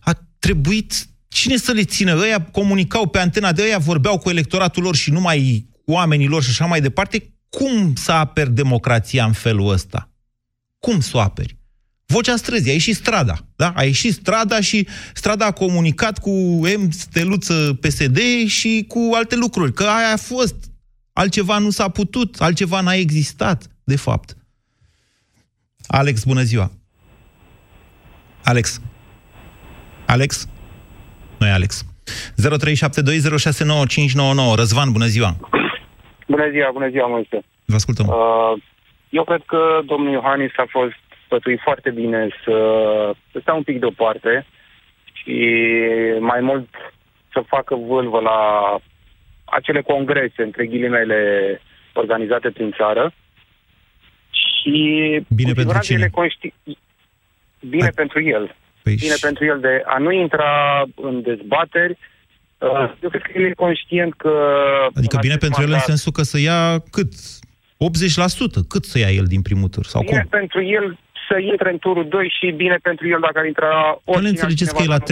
[0.00, 2.18] a trebuit cine să le țină?
[2.18, 6.42] Ăia comunicau pe antena de ăia, vorbeau cu electoratul lor și numai cu oamenii lor
[6.42, 7.30] și așa mai departe.
[7.48, 10.10] Cum să aperi democrația în felul ăsta?
[10.78, 11.55] Cum să o aperi?
[12.06, 13.34] Vocea străzii, a ieșit strada.
[13.56, 13.72] Da?
[13.76, 16.90] A ieșit strada și strada a comunicat cu M.
[16.90, 19.72] Steluță PSD și cu alte lucruri.
[19.72, 20.54] Că aia a fost.
[21.12, 24.36] Altceva nu s-a putut, altceva n-a existat, de fapt.
[25.86, 26.70] Alex, bună ziua!
[28.44, 28.80] Alex?
[30.06, 30.48] Alex?
[31.38, 31.84] Noi Alex.
[31.84, 31.88] 0372069599.
[34.56, 35.36] Răzvan, bună ziua!
[36.28, 37.44] Bună ziua, bună ziua, Moise.
[37.64, 38.06] Vă ascultăm.
[38.06, 38.14] Uh,
[39.08, 42.56] eu cred că domnul Iohannis a fost sfătui foarte bine să,
[43.32, 44.46] să stea un pic deoparte
[45.12, 45.36] și
[46.20, 46.68] mai mult
[47.32, 48.40] să facă vâlvă la
[49.44, 51.20] acele congrese, între ghilimele,
[51.92, 53.12] organizate prin țară.
[54.30, 54.78] Și
[55.28, 56.08] bine pentru cine?
[56.08, 56.52] Conști...
[57.68, 57.92] Bine A...
[57.94, 58.56] pentru el.
[58.82, 59.20] Păi bine și...
[59.20, 61.98] pentru el de a nu intra în dezbateri.
[62.58, 64.32] Uh, eu cred că el e conștient că...
[64.94, 65.68] Adică bine pentru mandat...
[65.68, 67.12] el în sensul că să ia cât?
[67.12, 68.66] 80%?
[68.68, 69.84] Cât să ia el din primul tur?
[69.84, 70.28] Sau bine cum?
[70.38, 74.20] pentru el să intre în turul 2 și bine pentru el dacă ar intra Nu
[74.20, 75.02] ne înțelegeți că e la 30%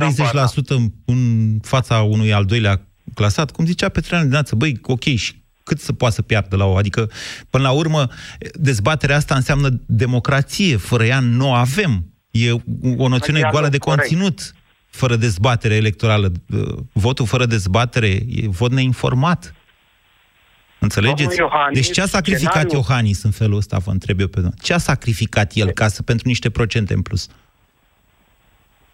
[0.68, 1.18] în, în
[1.62, 2.80] fața unui al doilea
[3.14, 3.50] clasat?
[3.50, 6.76] Cum zicea Petreanu dimineață, băi, ok, și cât să poată să piardă la o?
[6.76, 7.10] Adică,
[7.50, 8.08] până la urmă,
[8.52, 10.76] dezbaterea asta înseamnă democrație.
[10.76, 12.04] Fără ea nu avem.
[12.30, 12.50] E
[12.96, 14.54] o noțiune goală de conținut
[14.90, 16.32] fără dezbatere electorală.
[16.92, 19.54] Votul fără dezbatere e vot neinformat.
[20.84, 21.38] Înțelegeți?
[21.38, 22.76] Iohannis, deci ce a sacrificat scenariu...
[22.76, 24.50] Iohannis în felul ăsta, vă întreb eu pe noi?
[24.62, 27.28] Ce a sacrificat el ca să, pentru niște procente în plus?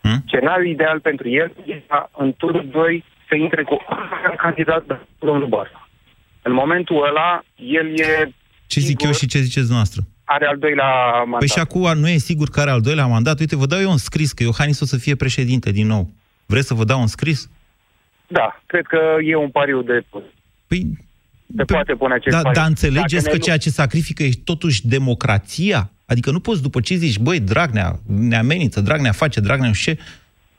[0.01, 0.23] Hmm?
[0.27, 3.79] Scenariul ideal pentru el este în turul 2 să intre cu
[4.37, 5.89] candidat de domnul Barna.
[6.43, 8.33] În momentul ăla, el e...
[8.67, 10.03] Ce zic eu și ce ziceți noastră?
[10.25, 11.39] Are al doilea mandat.
[11.39, 13.41] Păi și acum nu e sigur că are al doilea mandat.
[13.41, 16.11] Uite, vă dau eu un scris că Iohannis o să fie președinte din nou.
[16.47, 17.51] Vreți să vă dau un scris?
[18.27, 20.05] Da, cred că e un pariu de...
[20.67, 21.10] Păi
[21.57, 24.87] se pe, poate pune acest da, Dar înțelegeți Dacă că ceea ce sacrifică e totuși
[24.87, 25.91] democrația?
[26.07, 29.93] Adică nu poți după ce zici, băi, Dragnea ne amenință, Dragnea face, Dragnea nu știu
[29.93, 30.01] ce,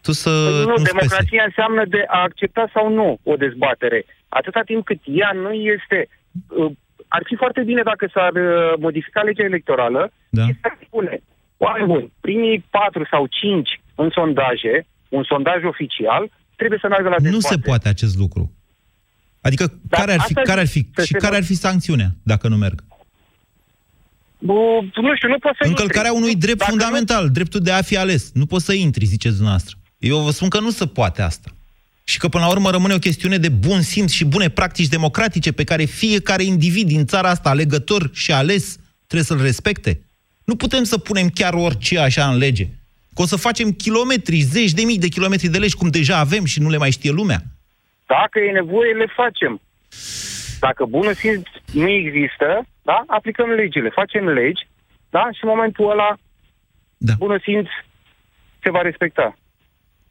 [0.02, 1.44] tu să păi nu, nu democrația spese.
[1.46, 4.06] înseamnă de a accepta sau nu o dezbatere.
[4.30, 6.08] Atâta timp cât ea nu este...
[6.48, 6.72] Uh,
[7.08, 10.46] ar fi foarte bine dacă s-ar uh, modifica legea electorală da.
[10.46, 11.22] și s-ar spune,
[11.58, 17.20] oameni buni, primii patru sau cinci în sondaje, un sondaj oficial, trebuie să meargă la
[17.20, 17.36] dezbatere.
[17.36, 18.52] Nu se poate acest lucru.
[19.42, 22.58] Adică Dar care ar fi, care ar fi, și care ar fi sancțiunea dacă nu
[22.58, 22.84] merg?
[24.40, 24.54] Bu,
[25.02, 26.24] nu știu, nu poți să Încălcarea intri.
[26.24, 27.30] unui drept dacă fundamental, nu...
[27.30, 28.32] dreptul de a fi ales.
[28.34, 29.76] Nu poți să intri, ziceți dumneavoastră.
[29.98, 31.56] Eu vă spun că nu se poate asta.
[32.04, 35.52] Și că până la urmă rămâne o chestiune de bun simț și bune practici democratice
[35.52, 38.78] pe care fiecare individ din țara asta, alegător și ales,
[39.08, 40.02] trebuie să-l respecte.
[40.44, 42.68] Nu putem să punem chiar orice așa în lege.
[43.16, 46.46] Că o să facem kilometri, zeci de mii de kilometri de legi, cum deja avem
[46.46, 47.44] și nu le mai știe lumea.
[48.16, 49.62] Dacă e nevoie, le facem.
[50.60, 52.48] Dacă bună simț nu există,
[52.82, 54.64] da, aplicăm legile, facem legi
[55.16, 55.24] da?
[55.36, 56.18] Și în momentul ăla,
[56.98, 57.14] da.
[57.18, 57.68] bună simț,
[58.64, 59.38] se va respecta.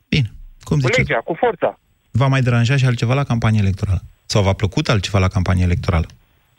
[0.09, 0.29] Bine.
[0.61, 0.99] Cum cu ziceți?
[0.99, 1.79] legea, cu forța.
[2.11, 4.01] V-a mai deranjat și altceva la campanie electorală?
[4.27, 6.07] Sau v-a plăcut altceva la campanie electorală?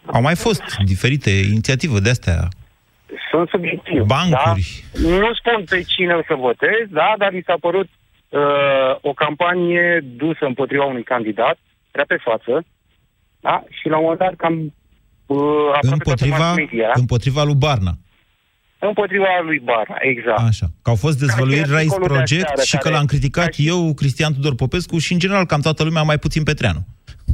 [0.06, 2.48] Au mai fost diferite inițiative de astea,
[3.32, 4.02] Sunt subiectiv.
[4.02, 4.84] bancuri.
[4.94, 5.00] Da?
[5.10, 7.90] Nu spun pe cine o să votez, da, dar mi s-a părut
[8.39, 11.58] uh, o campanie dusă împotriva unui candidat,
[11.91, 12.65] prea pe față,
[13.39, 13.63] da?
[13.70, 14.56] Și la un moment dat cam
[15.26, 15.38] uh,
[15.76, 17.91] aproape toată Împotriva, mass media, împotriva lui Barna.
[18.80, 20.39] împotriva lui Barna, exact.
[20.48, 20.67] Așa.
[20.82, 23.06] Că au fost dezvăluiri Ca și Rise articolul de Project aseară, și că care- l-am
[23.06, 26.80] criticat eu, Cristian Tudor Popescu și, în general, cam toată lumea, mai puțin Petreanu.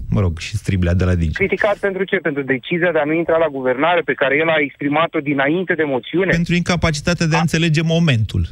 [0.10, 1.34] Mă rog, și striblea de la Digi.
[1.34, 2.16] Criticat pentru ce?
[2.18, 5.84] Pentru decizia de a nu intra la guvernare pe care el a exprimat-o dinainte de
[5.84, 6.32] moțiune?
[6.32, 8.46] Pentru incapacitatea de a înțelege momentul.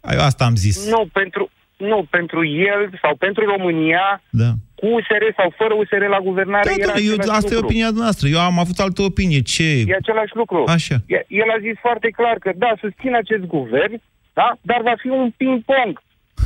[0.00, 0.90] Ai- Asta am zis.
[0.90, 1.50] Nu, pentru,
[1.80, 4.50] nu, pentru el sau pentru România, Da.
[4.74, 7.66] cu USR sau fără USR la guvernare, Da, era da, eu, același asta e lucru.
[7.66, 8.28] opinia noastră.
[8.28, 9.40] Eu am avut altă opinie.
[9.40, 9.70] Ce?
[9.86, 10.64] E același lucru.
[10.66, 10.96] Așa.
[11.06, 14.00] E- El a zis foarte clar că, da, susțin acest guvern,
[14.32, 15.92] da, dar va fi un ping-pong.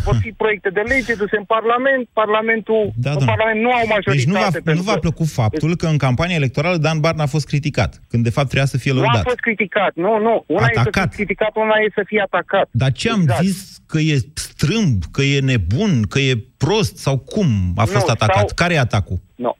[0.05, 3.25] Vor fi proiecte de lege duse în Parlament, Parlamentul, Da, în doamne.
[3.33, 4.17] Parlament nu au majoritate.
[4.17, 7.23] Deci nu v-a, pentru nu v-a că- plăcut faptul că în campania electorală Dan Barna
[7.23, 9.23] a fost criticat, când de fapt trebuia să fie Nu a lăudat.
[9.23, 10.45] fost criticat, nu, nu.
[10.47, 11.09] Una e să Atacat.
[11.09, 12.69] fii criticat, una e să fii atacat.
[12.71, 13.43] Dar ce am Exact.
[13.45, 13.79] zis?
[13.87, 18.37] Că e strâmb, că e nebun, că e prost sau cum a fost Nu, atacat?
[18.37, 19.19] sau- Care e atacul?
[19.35, 19.57] Nu.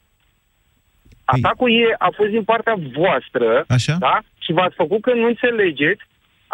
[1.25, 3.97] Atacul e, a fost din partea voastră, Așa?
[3.99, 4.19] da?
[4.39, 6.03] Și v-ați făcut că nu înțelegeți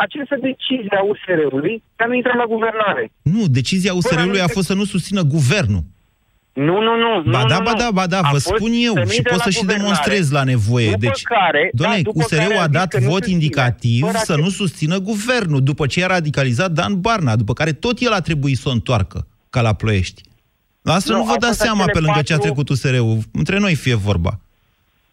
[0.04, 3.04] această decizie a USR-ului de a nu intra la guvernare.
[3.22, 5.82] Nu, decizia USR-ului a fost să nu susțină guvernul.
[6.52, 7.30] Nu, nu, nu.
[7.30, 7.78] Ba nu, da, nu, ba nu.
[7.78, 9.50] da, ba da, A vă fost spun eu să nu și intre pot la să
[9.50, 10.86] și guvernare, demonstrez la nevoie.
[10.90, 13.12] După Deci, care, da, doamne, după USR-ul care a a zis dat că nu vot
[13.16, 17.52] susține, indicativ fără să acest- nu susțină guvernul, după ce a radicalizat Dan Barna, după
[17.52, 20.22] care tot el a trebuit să o întoarcă, ca la ploiești.
[20.82, 22.52] La asta Nu, nu, vă au dați fost seama acele pe lângă ce a patru-
[22.52, 23.18] trecut USR-ul.
[23.32, 24.40] Între noi fie vorba.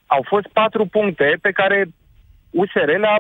[0.06, 1.90] Au fost patru puncte pe care
[2.50, 3.18] USR le-a,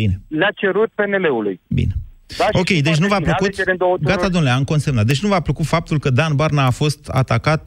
[0.00, 0.20] Bine.
[0.28, 1.60] le-a cerut PNL-ului.
[1.68, 1.92] Bine.
[2.38, 3.44] Da, și Ok, sunt deci nu v-a foarte bine, plăcut...
[3.54, 4.14] alegere în două tururi.
[4.16, 5.06] Gata, domnule, am consemnat.
[5.06, 7.62] Deci nu v-a plăcut faptul că Dan Barna a fost atacat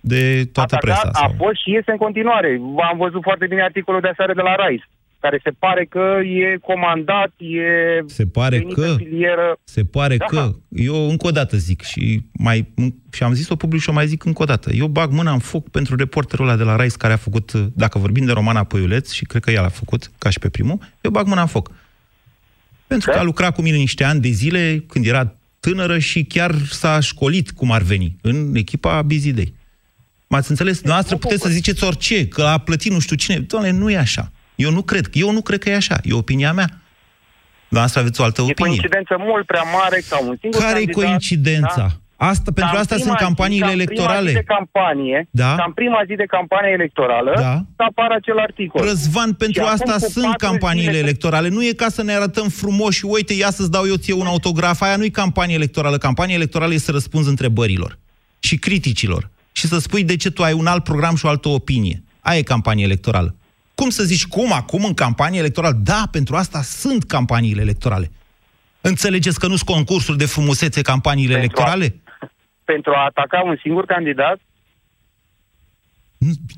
[0.00, 0.20] de
[0.52, 1.08] toată Atacat presa.
[1.12, 1.34] a Sau...
[1.36, 2.60] fost și este în continuare.
[2.90, 4.80] Am văzut foarte bine articolul de aseară de la Rais,
[5.20, 7.62] care se pare că e comandat, e
[8.06, 9.58] Se pare venit că- în filieră.
[9.64, 10.24] Se pare Da.
[10.24, 12.68] că, eu încă o dată zic și mai
[13.12, 14.72] și am zis-o public și o mai zic încă o dată.
[14.72, 17.98] Eu bag mâna în foc pentru reporterul ăla de la Rais care a făcut, dacă
[17.98, 21.10] vorbim de Romana Păiuleț, și cred că el a făcut, ca și pe primul, eu
[21.10, 21.70] bag mâna în foc.
[22.86, 26.54] Pentru că a lucrat cu mine niște ani de zile, când era tânără și chiar
[26.70, 29.54] s-a școlit, cum ar veni, în echipa Busy Day.
[30.26, 30.82] M-ați înțeles?
[30.82, 33.38] Noastră puteți să ziceți orice, că a plătit nu știu cine.
[33.38, 34.32] Doamne, nu e așa.
[34.60, 35.08] Eu nu cred.
[35.12, 35.96] Eu nu cred că e așa.
[36.02, 36.68] E opinia mea.
[37.68, 38.68] Noastră aveți o altă E opinie.
[38.68, 41.74] coincidență mult prea mare ca un singur Care e candidat, coincidența?
[41.76, 41.86] Da?
[42.30, 44.28] Asta, pentru Ca în asta prima sunt zi- campaniile ca în prima electorale.
[44.28, 45.54] zi de campanie, Da.
[45.56, 47.54] ca în prima zi de campanie electorală, Da.
[47.76, 48.84] să apară acel articol.
[48.86, 51.48] Răzvan, pentru Și acum asta cu sunt patru campaniile zile- electorale.
[51.48, 54.26] Nu e ca să ne arătăm frumos și uite, ia să-ți dau eu ție un
[54.26, 54.80] autograf.
[54.80, 55.96] Aia nu e campanie electorală.
[55.98, 57.98] Campania electorală e să răspunzi întrebărilor
[58.38, 59.30] și criticilor.
[59.52, 62.02] Și să spui de ce tu ai un alt program și o altă opinie.
[62.20, 63.34] Aia e campanie electorală.
[63.80, 65.74] Cum să zici cum acum în campanie electorală?
[65.82, 68.10] Da, pentru asta sunt campaniile electorale.
[68.80, 72.00] Înțelegeți că nu sunt concursuri de frumusețe campaniile Pentru a- electorale?
[72.64, 74.38] Pentru a ataca un singur candidat,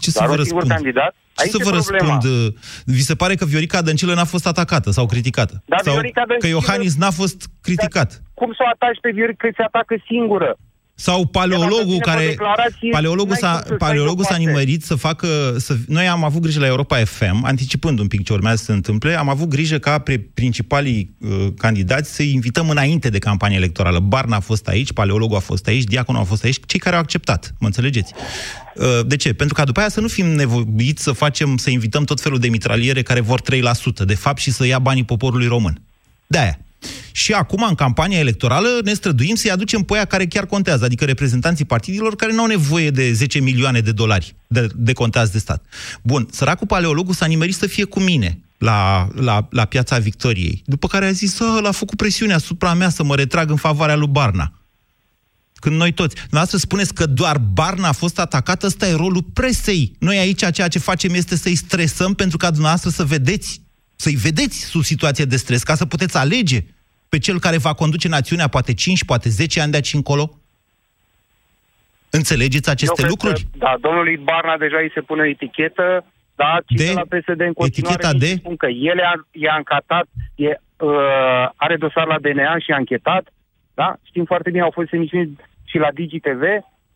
[0.00, 0.82] Ce să doar vă un singur răspund?
[0.82, 2.14] candidat, Ce aici să e vă problema.
[2.14, 2.46] răspund?
[2.46, 2.52] uh,
[2.84, 5.62] Vi se pare că Viorica Dăncilă n-a fost atacată sau criticată?
[5.66, 8.22] Dar sau Viorica că Dăncilă- Iohannis n-a fost criticat?
[8.34, 10.56] Cum să o ataci pe Viorica că se atacă singură?
[10.94, 12.26] Sau Dacă paleologul vine pe o care...
[12.26, 14.64] declarație, Paleologul n-ai s-a, cum să paleologul stai s-a deoparte.
[14.64, 15.26] nimerit să facă...
[15.58, 18.72] Să, noi am avut grijă la Europa FM, anticipând un pic ce urmează să se
[18.72, 23.98] întâmple, am avut grijă ca pe principalii uh, candidați să-i invităm înainte de campania electorală.
[23.98, 27.02] Barna a fost aici, paleologul a fost aici, diaconul a fost aici, cei care au
[27.02, 28.12] acceptat, mă înțelegeți?
[28.74, 29.32] Uh, de ce?
[29.32, 32.48] Pentru ca după aia să nu fim nevoiți să facem, să invităm tot felul de
[32.48, 33.44] mitraliere care vor 3%,
[34.04, 35.82] de fapt, și să ia banii poporului român.
[36.32, 36.58] De aia.
[37.12, 41.04] Și acum, în campania electorală, ne străduim să-i aducem pe aia care chiar contează, adică
[41.04, 45.38] reprezentanții partidilor care nu au nevoie de 10 milioane de dolari de, de contați de
[45.38, 45.64] stat.
[46.02, 50.86] Bun, săracul paleologul s-a nimerit să fie cu mine la, la, la piața Victoriei, după
[50.86, 54.08] care a zis, să, l-a făcut presiune asupra mea să mă retrag în favoarea lui
[54.08, 54.52] Barna.
[55.54, 56.14] Când noi toți.
[56.14, 59.96] Dumneavoastră spuneți că doar Barna a fost atacată, ăsta e rolul presei.
[59.98, 63.61] Noi aici ceea ce facem este să-i stresăm pentru ca dumneavoastră să vedeți,
[64.02, 66.60] să-i vedeți sub situație de stres, ca să puteți alege
[67.08, 70.24] pe cel care va conduce națiunea poate 5, poate 10 ani de aici încolo?
[72.10, 73.40] Înțelegeți aceste Eu cred lucruri?
[73.42, 76.84] Că, da, domnului Barna deja îi se pune o etichetă, da, De?
[76.84, 76.92] de?
[77.00, 78.32] la PSD în continuare Eticheta îi de?
[78.42, 79.06] spun că el e,
[79.44, 83.24] e ancatat, e, uh, are dosar la DNA și e anchetat,
[83.74, 83.88] da?
[84.08, 85.36] Știm foarte bine, au fost emisiuni
[85.70, 86.42] și la DigiTV,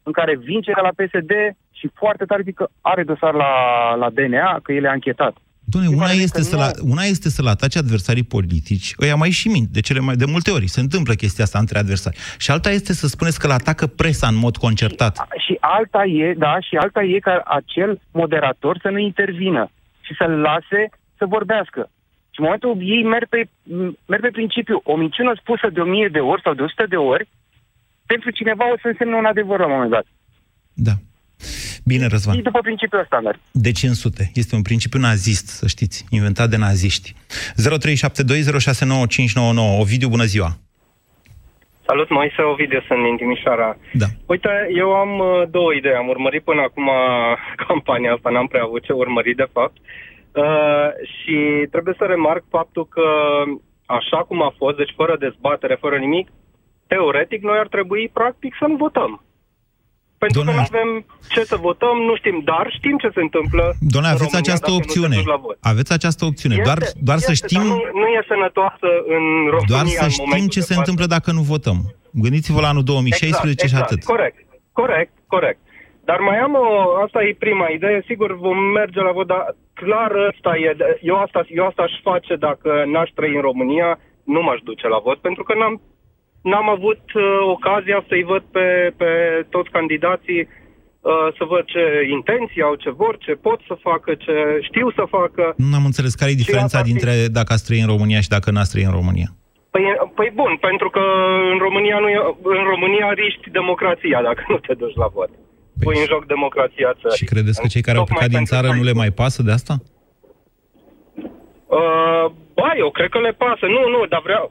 [0.03, 1.33] în care vin cei de la PSD
[1.79, 3.51] și foarte tare zic că are dosar la,
[3.95, 5.35] la DNA, că el e anchetat.
[5.69, 9.15] Doamne, una pare este, că să nu- la, una este să-l ataci adversarii politici, ăia
[9.15, 10.67] mai și mint, de cele mai de multe ori.
[10.67, 12.17] Se întâmplă chestia asta între adversari.
[12.39, 15.27] Și alta este să spuneți că îl atacă presa în mod concertat.
[15.47, 20.31] Și alta e, da, și alta e ca acel moderator să nu intervină și să-l
[20.31, 21.91] lase să vorbească.
[22.31, 23.49] Și în momentul ei merg pe,
[24.07, 26.87] merg pe principiu, o minciună spusă de o mie de ori sau de o sută
[26.89, 27.29] de ori,
[28.07, 30.07] pentru cineva o să însemne un adevăr la un moment dat.
[30.73, 30.93] Da.
[31.85, 32.35] Bine, Răzvan.
[32.35, 33.39] Și după principiul ăsta merg.
[33.51, 34.31] De 500.
[34.35, 37.15] Este un principiu nazist, să știți, inventat de naziști.
[37.15, 39.81] 0372069599.
[39.81, 40.57] Ovidiu, bună ziua!
[41.87, 43.77] Salut, Moise Ovidiu, sunt din Timișoara.
[43.93, 44.07] Da.
[44.27, 45.95] Uite, eu am uh, două idei.
[45.95, 46.91] Am urmărit până acum
[47.67, 49.77] campania asta, n-am prea avut ce urmări, de fapt.
[50.33, 53.03] Uh, și trebuie să remarc faptul că,
[53.87, 56.29] așa cum a fost, deci fără dezbatere, fără nimic,
[56.87, 59.26] teoretic, noi ar trebui, practic, să nu votăm.
[60.19, 60.89] Pentru că nu avem
[61.35, 63.65] ce să votăm, nu știm, dar știm ce se întâmplă.
[63.93, 65.17] Doamne, în aveți România această dacă nu te opțiune.
[65.17, 65.57] duci la vot.
[65.73, 66.57] Aveți această opțiune.
[66.69, 69.25] Doar, doar să este, știm, Dar nu, nu e sănătoasă în
[69.55, 70.83] România doar să în știm momentul ce de se față.
[70.83, 71.79] întâmplă dacă nu votăm.
[72.25, 74.01] Gândiți-vă la anul 2016 exact, și atât.
[74.13, 74.39] Corect,
[74.81, 75.61] corect, corect.
[76.09, 76.67] Dar mai am o,
[77.05, 79.43] asta e prima idee, sigur vom merge la vot, dar
[79.81, 80.71] clar ăsta e,
[81.11, 83.89] eu asta, eu asta aș face dacă n-aș trăi în România,
[84.35, 85.81] nu m-aș duce la vot, pentru că n-am,
[86.51, 87.25] n-am avut uh,
[87.57, 88.67] ocazia să-i văd pe,
[89.01, 89.11] pe
[89.55, 91.83] toți candidații, uh, să văd ce
[92.17, 94.35] intenții au, ce vor, ce pot să facă, ce
[94.69, 95.45] știu să facă.
[95.71, 98.49] Nu am înțeles care e diferența asta dintre dacă ați trăi în România și dacă
[98.51, 99.31] n-ați trăi în România.
[99.73, 99.85] Păi,
[100.19, 101.03] păi bun, pentru că
[101.53, 102.19] în România, nu e,
[102.59, 105.31] în România riști democrația dacă nu te duci la vot.
[105.79, 107.17] Păi Pui în joc democrația țării.
[107.17, 109.11] Și credeți că cei care au Tocmai plecat din pentru țară că- nu le mai
[109.21, 109.75] pasă de asta?
[111.79, 112.25] Uh,
[112.59, 113.65] ba, eu cred că le pasă.
[113.77, 114.45] Nu, nu, dar vreau...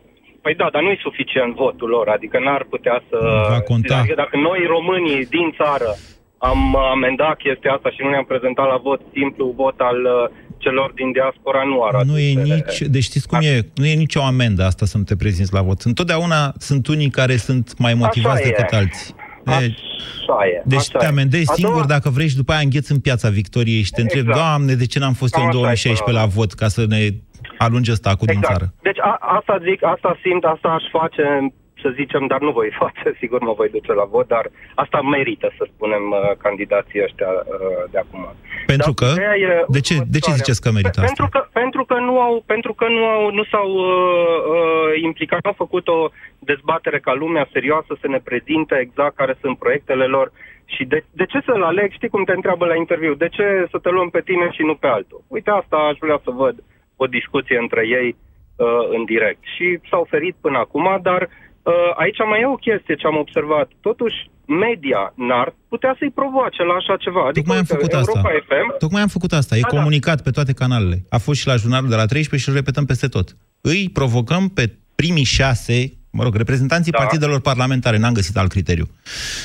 [0.46, 3.18] Păi da, dar nu e suficient votul lor, adică n-ar putea să...
[3.56, 3.98] Va conta.
[3.98, 5.90] Adică dacă noi, românii din țară,
[6.50, 6.60] am
[6.96, 10.14] amendat chestia asta și nu ne-am prezentat la vot simplu, vot al uh,
[10.64, 14.04] celor din diaspora, nu ar Nu e aduce- nici, deci știți cum e, nu e
[14.06, 15.80] nicio amendă asta să nu te prezinți la vot.
[15.92, 18.52] Întotdeauna sunt unii care sunt mai motivați Așa e.
[18.52, 19.14] decât alții.
[19.60, 19.80] Deci,
[20.22, 20.62] Așa e.
[20.66, 21.08] deci așa te e.
[21.08, 24.02] amendezi A singur doua- dacă vrei și după aia îngheți în piața Victoriei și te
[24.02, 24.46] întrebi, Exact.
[24.46, 26.52] Doamne, de ce n-am fost eu Cam în așa e 2016 până la la vot
[26.54, 27.08] ca să ne
[27.58, 28.66] alunge stacul din țară?
[28.82, 31.26] Deci a, asta zic, asta simt, asta aș face,
[31.82, 35.48] să zicem, dar nu voi face, sigur mă voi duce la vot, dar asta merită,
[35.58, 38.24] să spunem, uh, candidații ăștia uh, de acum.
[38.66, 39.14] Pentru Dar că?
[39.14, 40.42] ideea e De ce, de ce următoarea.
[40.42, 41.14] ziceți că merită Pe- asta?
[41.16, 45.40] Pentru că, pentru că nu au, pentru că nu au, nu s-au uh, uh, implicat,
[45.44, 46.00] nu au făcut o
[46.52, 50.32] dezbatere ca lumea serioasă să ne prezinte exact care sunt proiectele lor
[50.66, 53.78] și de, de ce să-l aleg, știi cum te întreabă la interviu, de ce să
[53.78, 55.22] te luăm pe tine și nu pe altul?
[55.28, 56.56] Uite, asta aș vrea să văd
[57.04, 59.44] o discuție între ei uh, în direct.
[59.56, 63.68] Și s-au oferit până acum, dar uh, aici mai e o chestie ce am observat.
[63.88, 64.18] Totuși,
[64.64, 67.22] media n-ar putea să-i provoace la așa ceva.
[67.28, 68.44] Adică, Tocmai am uite, făcut Europa asta.
[68.50, 69.54] FM, Tocmai am făcut asta.
[69.56, 69.76] E Da, da.
[69.78, 70.98] comunicat pe toate canalele.
[71.10, 73.28] A fost și la jurnalul de la 13 și îl repetăm peste tot.
[73.62, 75.78] Îi provocăm pe primii șase,
[76.16, 76.98] mă rog, reprezentanții Da.
[76.98, 78.90] partidelor parlamentare, n-am găsit alt criteriu,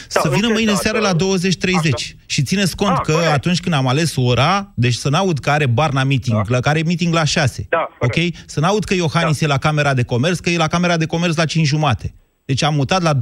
[0.08, 1.10] să vină încerc, mâine da, seară da.
[1.10, 2.16] la 20-30.
[2.26, 3.30] Și țineți cont Ah, că corect.
[3.32, 6.82] atunci când am ales ora, deci să n-aud că are Barna meeting, la care e
[6.82, 7.66] meeting la 6.
[7.68, 8.14] Da, ok?
[8.46, 11.36] Să n-aud că Iohannis e la Camera de Comerț, că e la Camera de Comerț
[11.36, 12.14] la 5 jumate.
[12.44, 13.18] Deci am mutat la 20-30,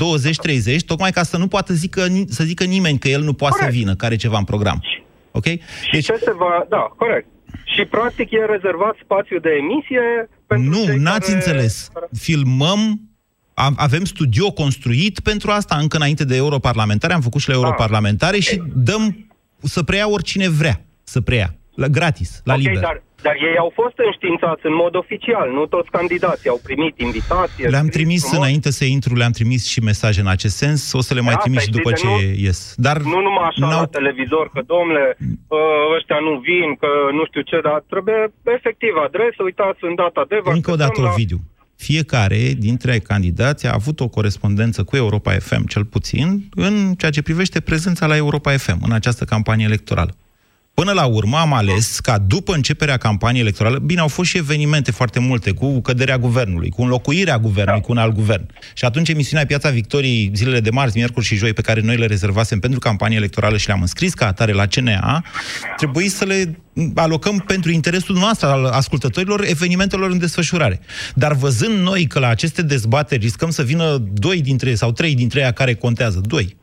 [0.86, 3.94] tocmai ca să nu poată zică, să zică nimeni că el nu poate să vină,
[3.94, 4.82] că are ceva în program.
[5.30, 5.44] Ok?
[5.44, 6.66] Și ce se va...
[6.68, 7.26] Da, corect.
[7.64, 11.32] Și practic e rezervat spațiu de emisie pentru Nu, cei n-ați care...
[11.34, 11.90] înțeles.
[12.18, 13.00] Filmăm,
[13.66, 17.60] am- avem studio construit pentru asta, încă înainte de europarlamentare, am făcut și la Ah.
[17.62, 19.04] europarlamentare și dăm
[19.62, 22.80] să preia oricine vrea să preia, la gratis, la ok, liber.
[22.88, 27.68] dar, dar ei au fost înștiințați în mod oficial, nu toți candidații au primit invitație.
[27.68, 28.38] Le-am scris trimis frumos.
[28.40, 31.40] înainte să intru, le-am trimis și mesaje în acest sens, o să le mai Da,
[31.44, 32.58] trimis și asta după ce știi, de ies.
[32.86, 37.22] Dar Nu numai așa n-au- la televizor, că domnule, uh, ăștia nu vin, că nu
[37.30, 38.20] știu ce, dar trebuie
[38.56, 41.38] efectiv adresă, uitați în data de vă Încă o dată, așteptăm la- Ovidiu.
[41.78, 47.22] Fiecare dintre candidați a avut o corespondență cu Europa FM, cel puțin, în ceea ce
[47.22, 50.16] privește prezența la Europa FM, în această campanie electorală.
[50.78, 54.90] Până la urmă am ales ca după începerea campaniei electorale, bine, au fost și evenimente
[54.90, 58.46] foarte multe, cu căderea guvernului, cu înlocuirea guvernului, cu un alt guvern.
[58.74, 62.06] Și atunci emisiunea Piața Victoriei, zilele de marți, miercuri și joi, pe care noi le
[62.06, 65.24] rezervasem pentru campanie electorală și le-am înscris ca atare la CNA,
[65.76, 66.58] trebuie să le
[66.94, 70.80] alocăm pentru interesul nostru al ascultătorilor evenimentelor în desfășurare.
[71.14, 75.40] Dar văzând noi că la aceste dezbateri riscăm să vină doi dintre sau trei dintre
[75.40, 76.56] ei care contează, doi,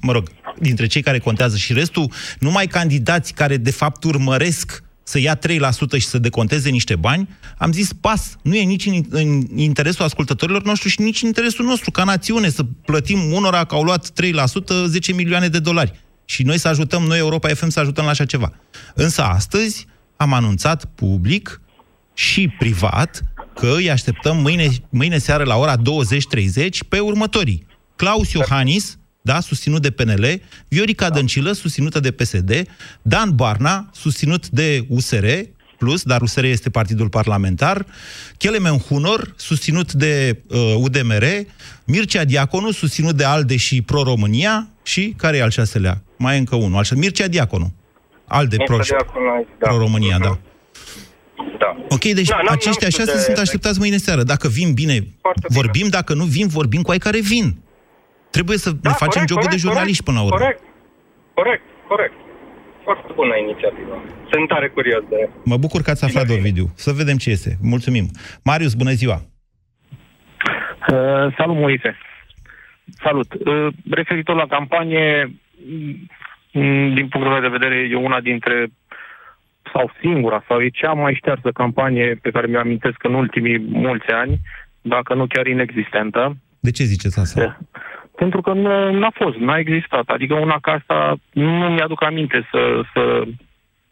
[0.00, 0.28] mă rog,
[0.58, 5.40] dintre cei care contează și restul, numai candidați care de fapt urmăresc să ia 3%
[5.98, 7.28] și să deconteze niște bani,
[7.58, 11.64] am zis pas, nu e nici în, în interesul ascultătorilor noștri și nici în interesul
[11.64, 16.04] nostru ca națiune să plătim unora că au luat 3% 10 milioane de dolari.
[16.24, 18.52] Și noi să ajutăm, noi Europa FM să ajutăm la așa ceva.
[18.94, 19.86] Însă astăzi
[20.16, 21.60] am anunțat public
[22.14, 23.22] și privat
[23.54, 25.82] că îi așteptăm mâine, mâine seară la ora 20.30
[26.88, 27.66] pe următorii.
[27.96, 31.14] Claus Iohannis, da, susținut de PNL, Viorica da.
[31.14, 32.62] Dăncilă, susținută de PSD,
[33.02, 35.26] Dan Barna, susținut de USR,
[35.78, 37.86] plus, dar USR este partidul parlamentar,
[38.36, 41.24] Kelemen Hunor, susținut de uh, UDMR,
[41.84, 46.02] Mircea Diaconu, susținut de ALDE și Pro-România, și care e al șaselea?
[46.16, 46.76] Mai e încă unul.
[46.76, 47.72] Al Mircea Diaconu.
[48.26, 49.36] ALDE, Pro, da.
[49.58, 50.38] Pro-România, da.
[51.58, 51.84] Da.
[51.88, 53.18] Ok, deci da, aceștia șase de...
[53.18, 54.22] sunt așteptați mâine seară.
[54.22, 55.88] Dacă vin bine, Foarte vorbim, bine.
[55.88, 57.56] dacă nu vin, vorbim cu ai care vin.
[58.30, 60.38] Trebuie să da, ne facem corect, jocul corect, de jurnaliști corect, până la urmă.
[60.38, 60.62] Corect,
[61.34, 62.16] corect, corect.
[62.82, 63.94] Foarte bună inițiativă.
[64.30, 65.28] Sunt tare curios de...
[65.44, 66.66] Mă bucur că ați aflat, Ovidiu.
[66.74, 67.56] Să vedem ce este.
[67.62, 68.06] Mulțumim.
[68.44, 69.18] Marius, bună ziua!
[70.92, 71.98] Uh, salut, Moise!
[73.04, 73.32] Salut!
[73.32, 75.38] Uh, referitor la campanie,
[76.52, 78.68] mm, din punctul meu de vedere, e una dintre
[79.72, 84.10] sau singura, sau e cea mai ștearsă campanie pe care mi-o amintesc în ultimii mulți
[84.10, 84.40] ani,
[84.80, 86.36] dacă nu chiar inexistentă.
[86.60, 87.58] De ce ziceți asta?
[88.18, 90.08] Pentru că nu a fost, n-a existat.
[90.08, 93.22] Adică una ca asta nu mi-aduc aminte să, să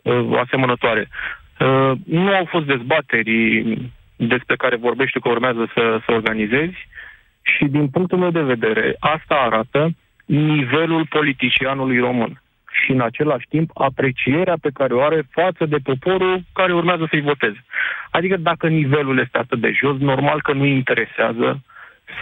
[0.02, 1.08] uh, asemănătoare.
[1.60, 3.64] Uh, nu au fost dezbateri
[4.16, 6.88] despre care vorbești că urmează să, să organizezi
[7.42, 9.90] și din punctul meu de vedere asta arată
[10.24, 12.42] nivelul politicianului român
[12.82, 17.20] și în același timp aprecierea pe care o are față de poporul care urmează să-i
[17.20, 17.64] voteze.
[18.10, 21.62] Adică dacă nivelul este atât de jos, normal că nu interesează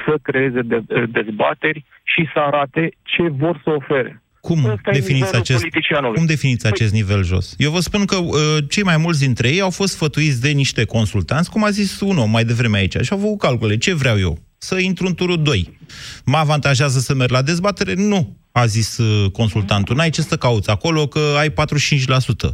[0.06, 4.22] să creeze de, dezbateri și să arate ce vor să ofere.
[4.40, 5.66] Cum definiți, acest,
[6.14, 6.70] cum definiți păi...
[6.74, 7.54] acest nivel jos?
[7.58, 8.34] Eu vă spun că uh,
[8.68, 12.18] cei mai mulți dintre ei au fost sfătuiți de niște consultanți, cum a zis un
[12.18, 13.76] om mai devreme aici, și au făcut calcule.
[13.76, 14.38] Ce vreau eu?
[14.58, 15.78] Să intru în turul 2.
[16.24, 17.94] Mă avantajează să merg la dezbatere?
[17.96, 21.54] Nu a zis uh, consultantul, n-ai ce să cauți acolo, că ai 45%.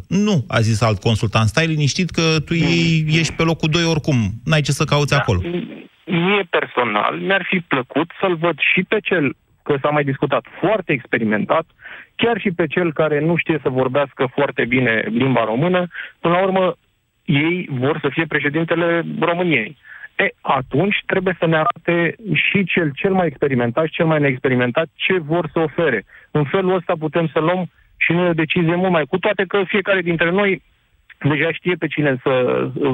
[0.09, 4.61] Nu, a zis alt consultant, stai liniștit că tu ești pe locul 2 oricum, n-ai
[4.61, 5.41] ce să cauți da, acolo.
[6.11, 10.93] Mie personal mi-ar fi plăcut să-l văd și pe cel, că s-a mai discutat, foarte
[10.93, 11.67] experimentat,
[12.17, 15.87] chiar și pe cel care nu știe să vorbească foarte bine limba română,
[16.21, 16.75] până la urmă
[17.25, 19.77] ei vor să fie președintele României.
[20.17, 24.89] E, atunci trebuie să ne arate și cel cel mai experimentat și cel mai neexperimentat
[24.95, 26.05] ce vor să ofere.
[26.31, 29.05] În felul ăsta putem să luăm și noi o decizie mult mai...
[29.05, 30.63] Cu toate că fiecare dintre noi
[31.29, 32.33] deja știe pe cine să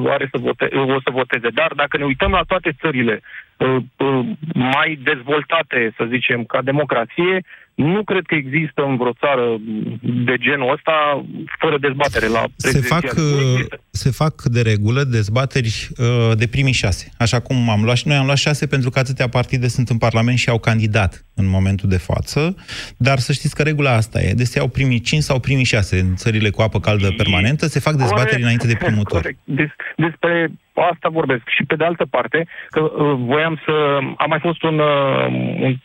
[0.07, 1.49] are să vote, o să voteze.
[1.49, 3.21] Dar dacă ne uităm la toate țările
[3.57, 7.43] uh, uh, mai dezvoltate, să zicem, ca democrație,
[7.77, 9.57] nu cred că există în vreo țară
[10.01, 11.25] de genul ăsta
[11.59, 17.11] fără dezbatere la se fac, uh, se fac de regulă dezbateri uh, de primii șase.
[17.17, 19.97] Așa cum am luat și noi am luat șase pentru că atâtea partide sunt în
[19.97, 22.55] Parlament și au candidat în momentul de față,
[22.97, 24.33] dar să știți că regula asta e.
[24.33, 27.79] Deci se iau primii cinci sau primii șase în țările cu apă caldă permanentă, se
[27.79, 29.21] fac dezbateri corect, înainte de primul tur.
[29.21, 29.39] Corect.
[29.43, 30.51] Des, despre
[30.91, 31.43] asta vorbesc.
[31.47, 33.97] Și pe de altă parte, că uh, voiam să...
[34.17, 35.27] A mai fost un, uh,
[35.61, 35.77] un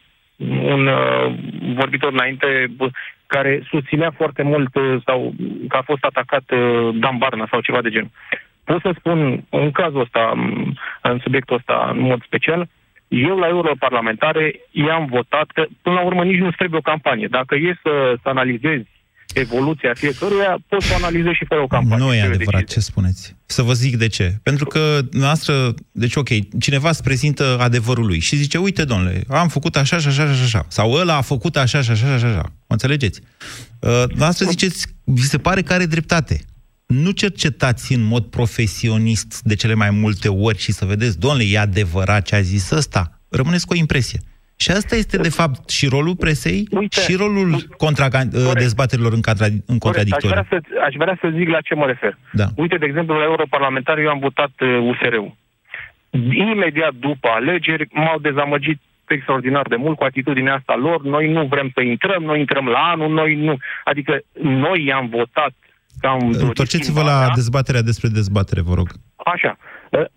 [0.49, 1.35] un uh,
[1.75, 2.67] vorbitor înainte
[3.27, 5.35] care susținea foarte mult uh, sau
[5.69, 8.11] că a fost atacat uh, Dan Barna sau ceva de genul.
[8.65, 10.33] Pot să spun, în cazul ăsta,
[11.03, 12.69] în subiectul ăsta, în mod special,
[13.09, 17.27] eu la europarlamentare i-am votat că, până la urmă, nici nu trebuie o campanie.
[17.31, 18.89] Dacă e să, să analizezi
[19.35, 22.05] evoluția fiecăruia, poți să analizezi și fără o campanie.
[22.05, 23.37] Nu e adevărat ce spuneți.
[23.47, 24.39] Să vă zic de ce.
[24.43, 26.29] Pentru că noastră, deci ok,
[26.61, 30.43] cineva îți prezintă adevărul lui și zice, uite, domnule, am făcut așa și așa și
[30.43, 30.65] așa.
[30.69, 32.43] Sau ăla a făcut așa și așa și așa.
[32.43, 33.21] Mă înțelegeți?
[33.81, 36.41] Uh, noastră ziceți, vi se pare că are dreptate.
[36.87, 41.59] Nu cercetați în mod profesionist de cele mai multe ori și să vedeți, domnule, e
[41.59, 43.21] adevărat ce a zis ăsta.
[43.29, 44.21] Rămâneți cu o impresie.
[44.63, 47.51] Și asta este, de fapt, și rolul presei Uite, și rolul
[47.85, 50.39] contra, uh, dezbaterilor în, contra, în contradictoriu.
[50.39, 52.19] Aș vrea, să, aș vrea să zic la ce mă refer.
[52.33, 52.47] Da.
[52.57, 55.35] Uite, de exemplu, la europarlamentar eu am votat uh, USR-ul.
[56.51, 61.03] Imediat după alegeri m-au dezamăgit extraordinar de mult cu atitudinea asta lor.
[61.03, 63.57] Noi nu vrem să intrăm, noi intrăm la anul, noi nu.
[63.85, 65.53] Adică noi i-am votat
[66.31, 68.89] Întorceți-vă la dezbaterea despre dezbatere, vă rog.
[69.17, 69.57] Așa.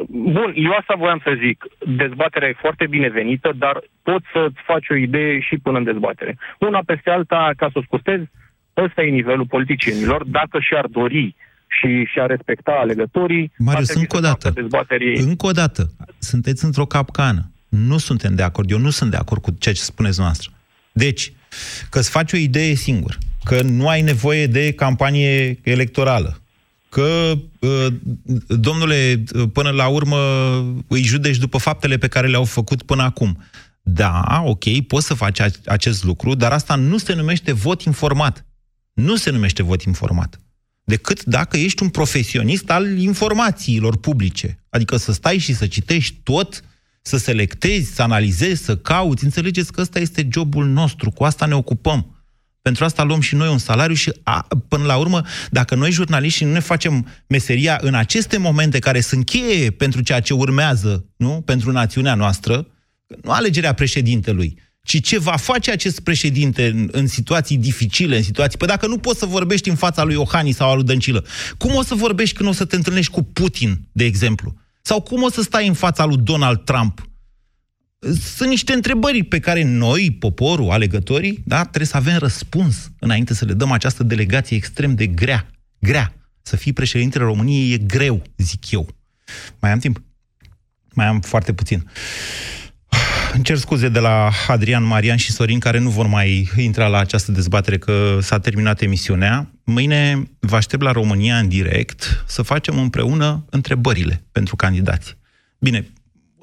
[0.08, 1.66] Bun, eu asta voiam să zic.
[1.98, 6.38] Dezbaterea e foarte binevenită, dar poți să-ți faci o idee și până în dezbatere.
[6.60, 8.26] Una peste alta, ca să o scustezi,
[8.78, 10.24] ăsta e nivelul politicienilor.
[10.24, 11.36] Dacă și-ar dori
[11.68, 13.52] și și-ar respecta alegătorii...
[13.58, 15.18] Marius, încă o dată, dezbaterii...
[15.18, 17.52] încă o dată, sunteți într-o capcană.
[17.70, 18.72] Nu suntem de acord.
[18.72, 20.50] Eu nu sunt de acord cu ceea ce spuneți noastră.
[20.92, 21.34] Deci,
[21.90, 26.38] că-ți faci o idee singur, că nu ai nevoie de campanie electorală,
[26.96, 27.88] că, uh,
[28.48, 29.24] domnule,
[29.54, 30.18] până la urmă
[30.88, 33.44] îi judeci după faptele pe care le-au făcut până acum.
[33.82, 38.46] Da, ok, poți să faci acest lucru, dar asta nu se numește vot informat.
[38.94, 40.40] Nu se numește vot informat.
[40.84, 44.66] decât dacă ești un profesionist al informațiilor publice.
[44.70, 46.64] Adică să stai și să citești tot,
[47.02, 49.24] să selectezi, să analizezi, să cauți.
[49.24, 52.15] Înțelegeți că ăsta este jobul nostru, cu asta ne ocupăm.
[52.66, 56.44] Pentru asta luăm și noi un salariu și, a, până la urmă, dacă noi jurnaliști
[56.44, 61.42] nu ne facem meseria în aceste momente care sunt cheie pentru ceea ce urmează, nu?
[61.46, 62.68] Pentru națiunea noastră,
[63.22, 68.58] nu alegerea președintelui, ci ce va face acest președinte în, în situații dificile, în situații...
[68.58, 71.26] Păi dacă nu poți să vorbești în fața lui Iohannis sau al lui Dăncilă,
[71.58, 74.54] cum o să vorbești când o să te întâlnești cu Putin, de exemplu?
[74.82, 77.10] Sau cum o să stai în fața lui Donald Trump?
[78.14, 83.46] Sunt niște întrebări pe care noi, poporul, alegătorii, da, trebuie să avem răspuns înainte să
[83.46, 85.50] le dăm această delegație extrem de grea.
[85.80, 86.14] Grea.
[86.42, 88.88] Să fii președintele României e greu, zic eu.
[89.60, 90.02] Mai am timp?
[90.94, 91.90] Mai am foarte puțin.
[93.34, 96.98] Îmi cer scuze de la Adrian, Marian și Sorin, care nu vor mai intra la
[96.98, 99.52] această dezbatere, că s-a terminat emisiunea.
[99.64, 105.18] Mâine vă aștept la România în direct să facem împreună întrebările pentru candidați.
[105.60, 105.88] Bine,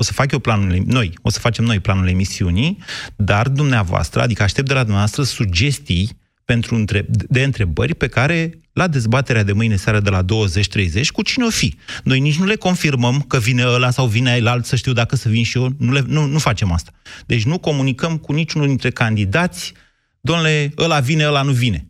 [0.02, 2.78] o să fac eu planul, noi, o să facem noi planul emisiunii,
[3.16, 8.88] dar dumneavoastră, adică aștept de la dumneavoastră sugestii pentru între, de întrebări pe care la
[8.88, 11.76] dezbaterea de mâine seară de la 20.30 cu cine o fi.
[12.04, 15.16] Noi nici nu le confirmăm că vine ăla sau vine el alt să știu dacă
[15.16, 15.68] să vin și eu.
[15.78, 16.90] Nu, le, nu, nu facem asta.
[17.26, 19.72] Deci nu comunicăm cu niciunul dintre candidați,
[20.20, 21.86] domnule, ăla vine, ăla nu vine.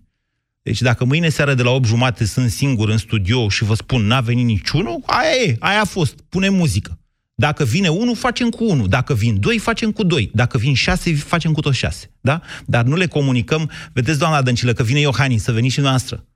[0.63, 4.07] Deci dacă mâine seară de la 8 jumate sunt singur în studio și vă spun
[4.07, 7.02] n-a venit niciunul, aia e, aia a fost, pune muzică.
[7.35, 8.89] Dacă vine unul, facem cu unul.
[8.89, 10.31] Dacă vin doi, facem cu doi.
[10.35, 12.11] Dacă vin șase, facem cu toți șase.
[12.21, 12.41] Da?
[12.67, 13.71] Dar nu le comunicăm.
[13.93, 16.27] Vedeți, doamna Dăncilă, că vine Iohannis, să veniți și noastră.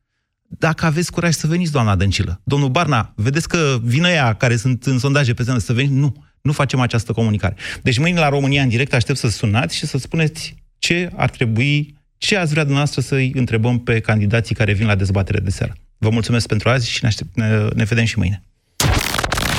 [0.48, 2.40] Dacă aveți curaj să veniți, doamna Dăncilă.
[2.44, 5.94] Domnul Barna, vedeți că vine ea care sunt în sondaje pe zi, să veniți?
[5.94, 7.56] Nu, nu facem această comunicare.
[7.82, 11.94] Deci mâine la România în direct aștept să sunați și să spuneți ce ar trebui,
[12.18, 15.76] ce ați vrea dumneavoastră să-i întrebăm pe candidații care vin la dezbatere de seară.
[15.98, 18.42] Vă mulțumesc pentru azi și ne, aștept, ne, ne vedem și mâine.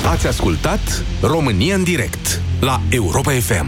[0.06, 3.66] Ați ascultat România în direct la Europa FM.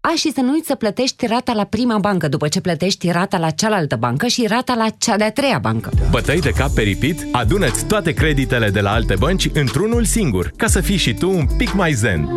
[0.00, 3.38] A, și să nu uiți să plătești rata la prima bancă după ce plătești rata
[3.38, 5.90] la cealaltă bancă și rata la cea de-a treia bancă.
[6.10, 7.26] Bătăi de cap peripit?
[7.32, 11.46] Adună-ți toate creditele de la alte bănci într-unul singur, ca să fii și tu un
[11.56, 12.28] pic mai zen.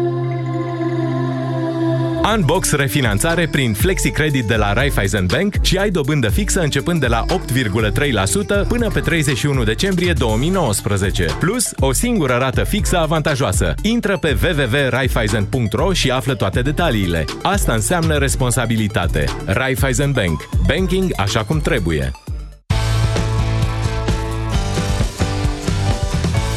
[2.32, 7.08] Unbox refinanțare prin Flexi Credit de la Raiffeisen Bank și ai dobândă fixă începând de
[7.08, 11.26] la 8,3% până pe 31 decembrie 2019.
[11.40, 13.74] Plus, o singură rată fixă avantajoasă.
[13.82, 17.26] Intră pe www.raiffeisen.ro și află toate detaliile.
[17.42, 19.26] Asta înseamnă responsabilitate.
[19.46, 20.50] Raiffeisen Bank.
[20.68, 22.12] Banking așa cum trebuie.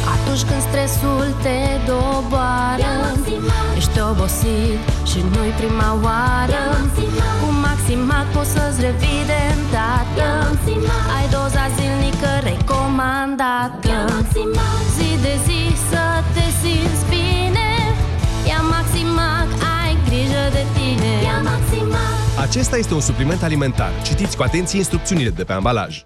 [0.05, 3.07] Atunci când stresul te doboară
[3.97, 4.79] Ești obosit
[5.09, 6.63] și nu-i prima oară.
[7.41, 10.29] Cu Maximat poți să-ți revii de îndată
[11.17, 13.95] Ai doza zilnică recomandată.
[14.95, 17.69] Zi de zi să te simți bine.
[18.47, 19.49] Ia Maximac,
[19.81, 21.11] ai grijă de tine.
[21.23, 22.39] Ia Maximac.
[22.45, 23.91] Acesta este un supliment alimentar.
[24.03, 26.05] Citiți cu atenție instrucțiunile de pe ambalaj.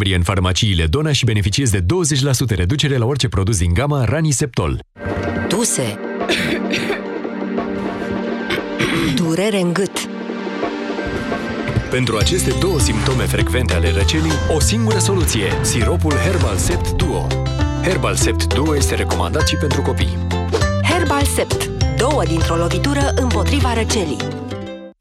[0.00, 1.84] în farmaciile Dona și beneficiezi de 20%
[2.56, 4.78] reducere la orice produs din gama Raniseptol.
[5.48, 5.98] Tuse.
[9.14, 10.08] Durere în gât.
[11.90, 17.26] Pentru aceste două simptome frecvente ale răcelii, o singură soluție, siropul Herbal Sept Duo.
[17.82, 20.18] Herbal Sept Duo este recomandat și pentru copii.
[20.82, 21.70] Herbal Sept.
[21.96, 24.41] Două dintr-o lovitură împotriva răcelii.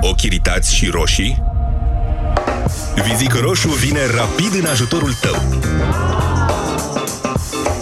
[0.00, 1.42] Ochi iritați și roșii?
[3.08, 5.34] Vizic Roșu vine rapid în ajutorul tău.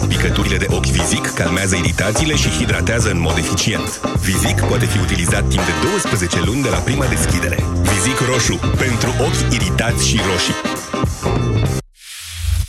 [0.07, 3.99] Picăturile de ochi Vizic calmează iritațiile și hidratează în mod eficient.
[4.19, 7.63] Vizic poate fi utilizat timp de 12 luni de la prima deschidere.
[7.81, 8.59] Vizic Roșu.
[8.77, 10.55] Pentru ochi iritați și roșii.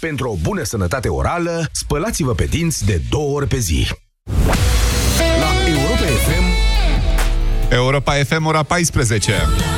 [0.01, 3.89] Pentru o bună sănătate orală, spălați-vă pe dinți de două ori pe zi.
[5.41, 6.56] La Europa FM
[7.71, 9.76] Europa FM, ora 14.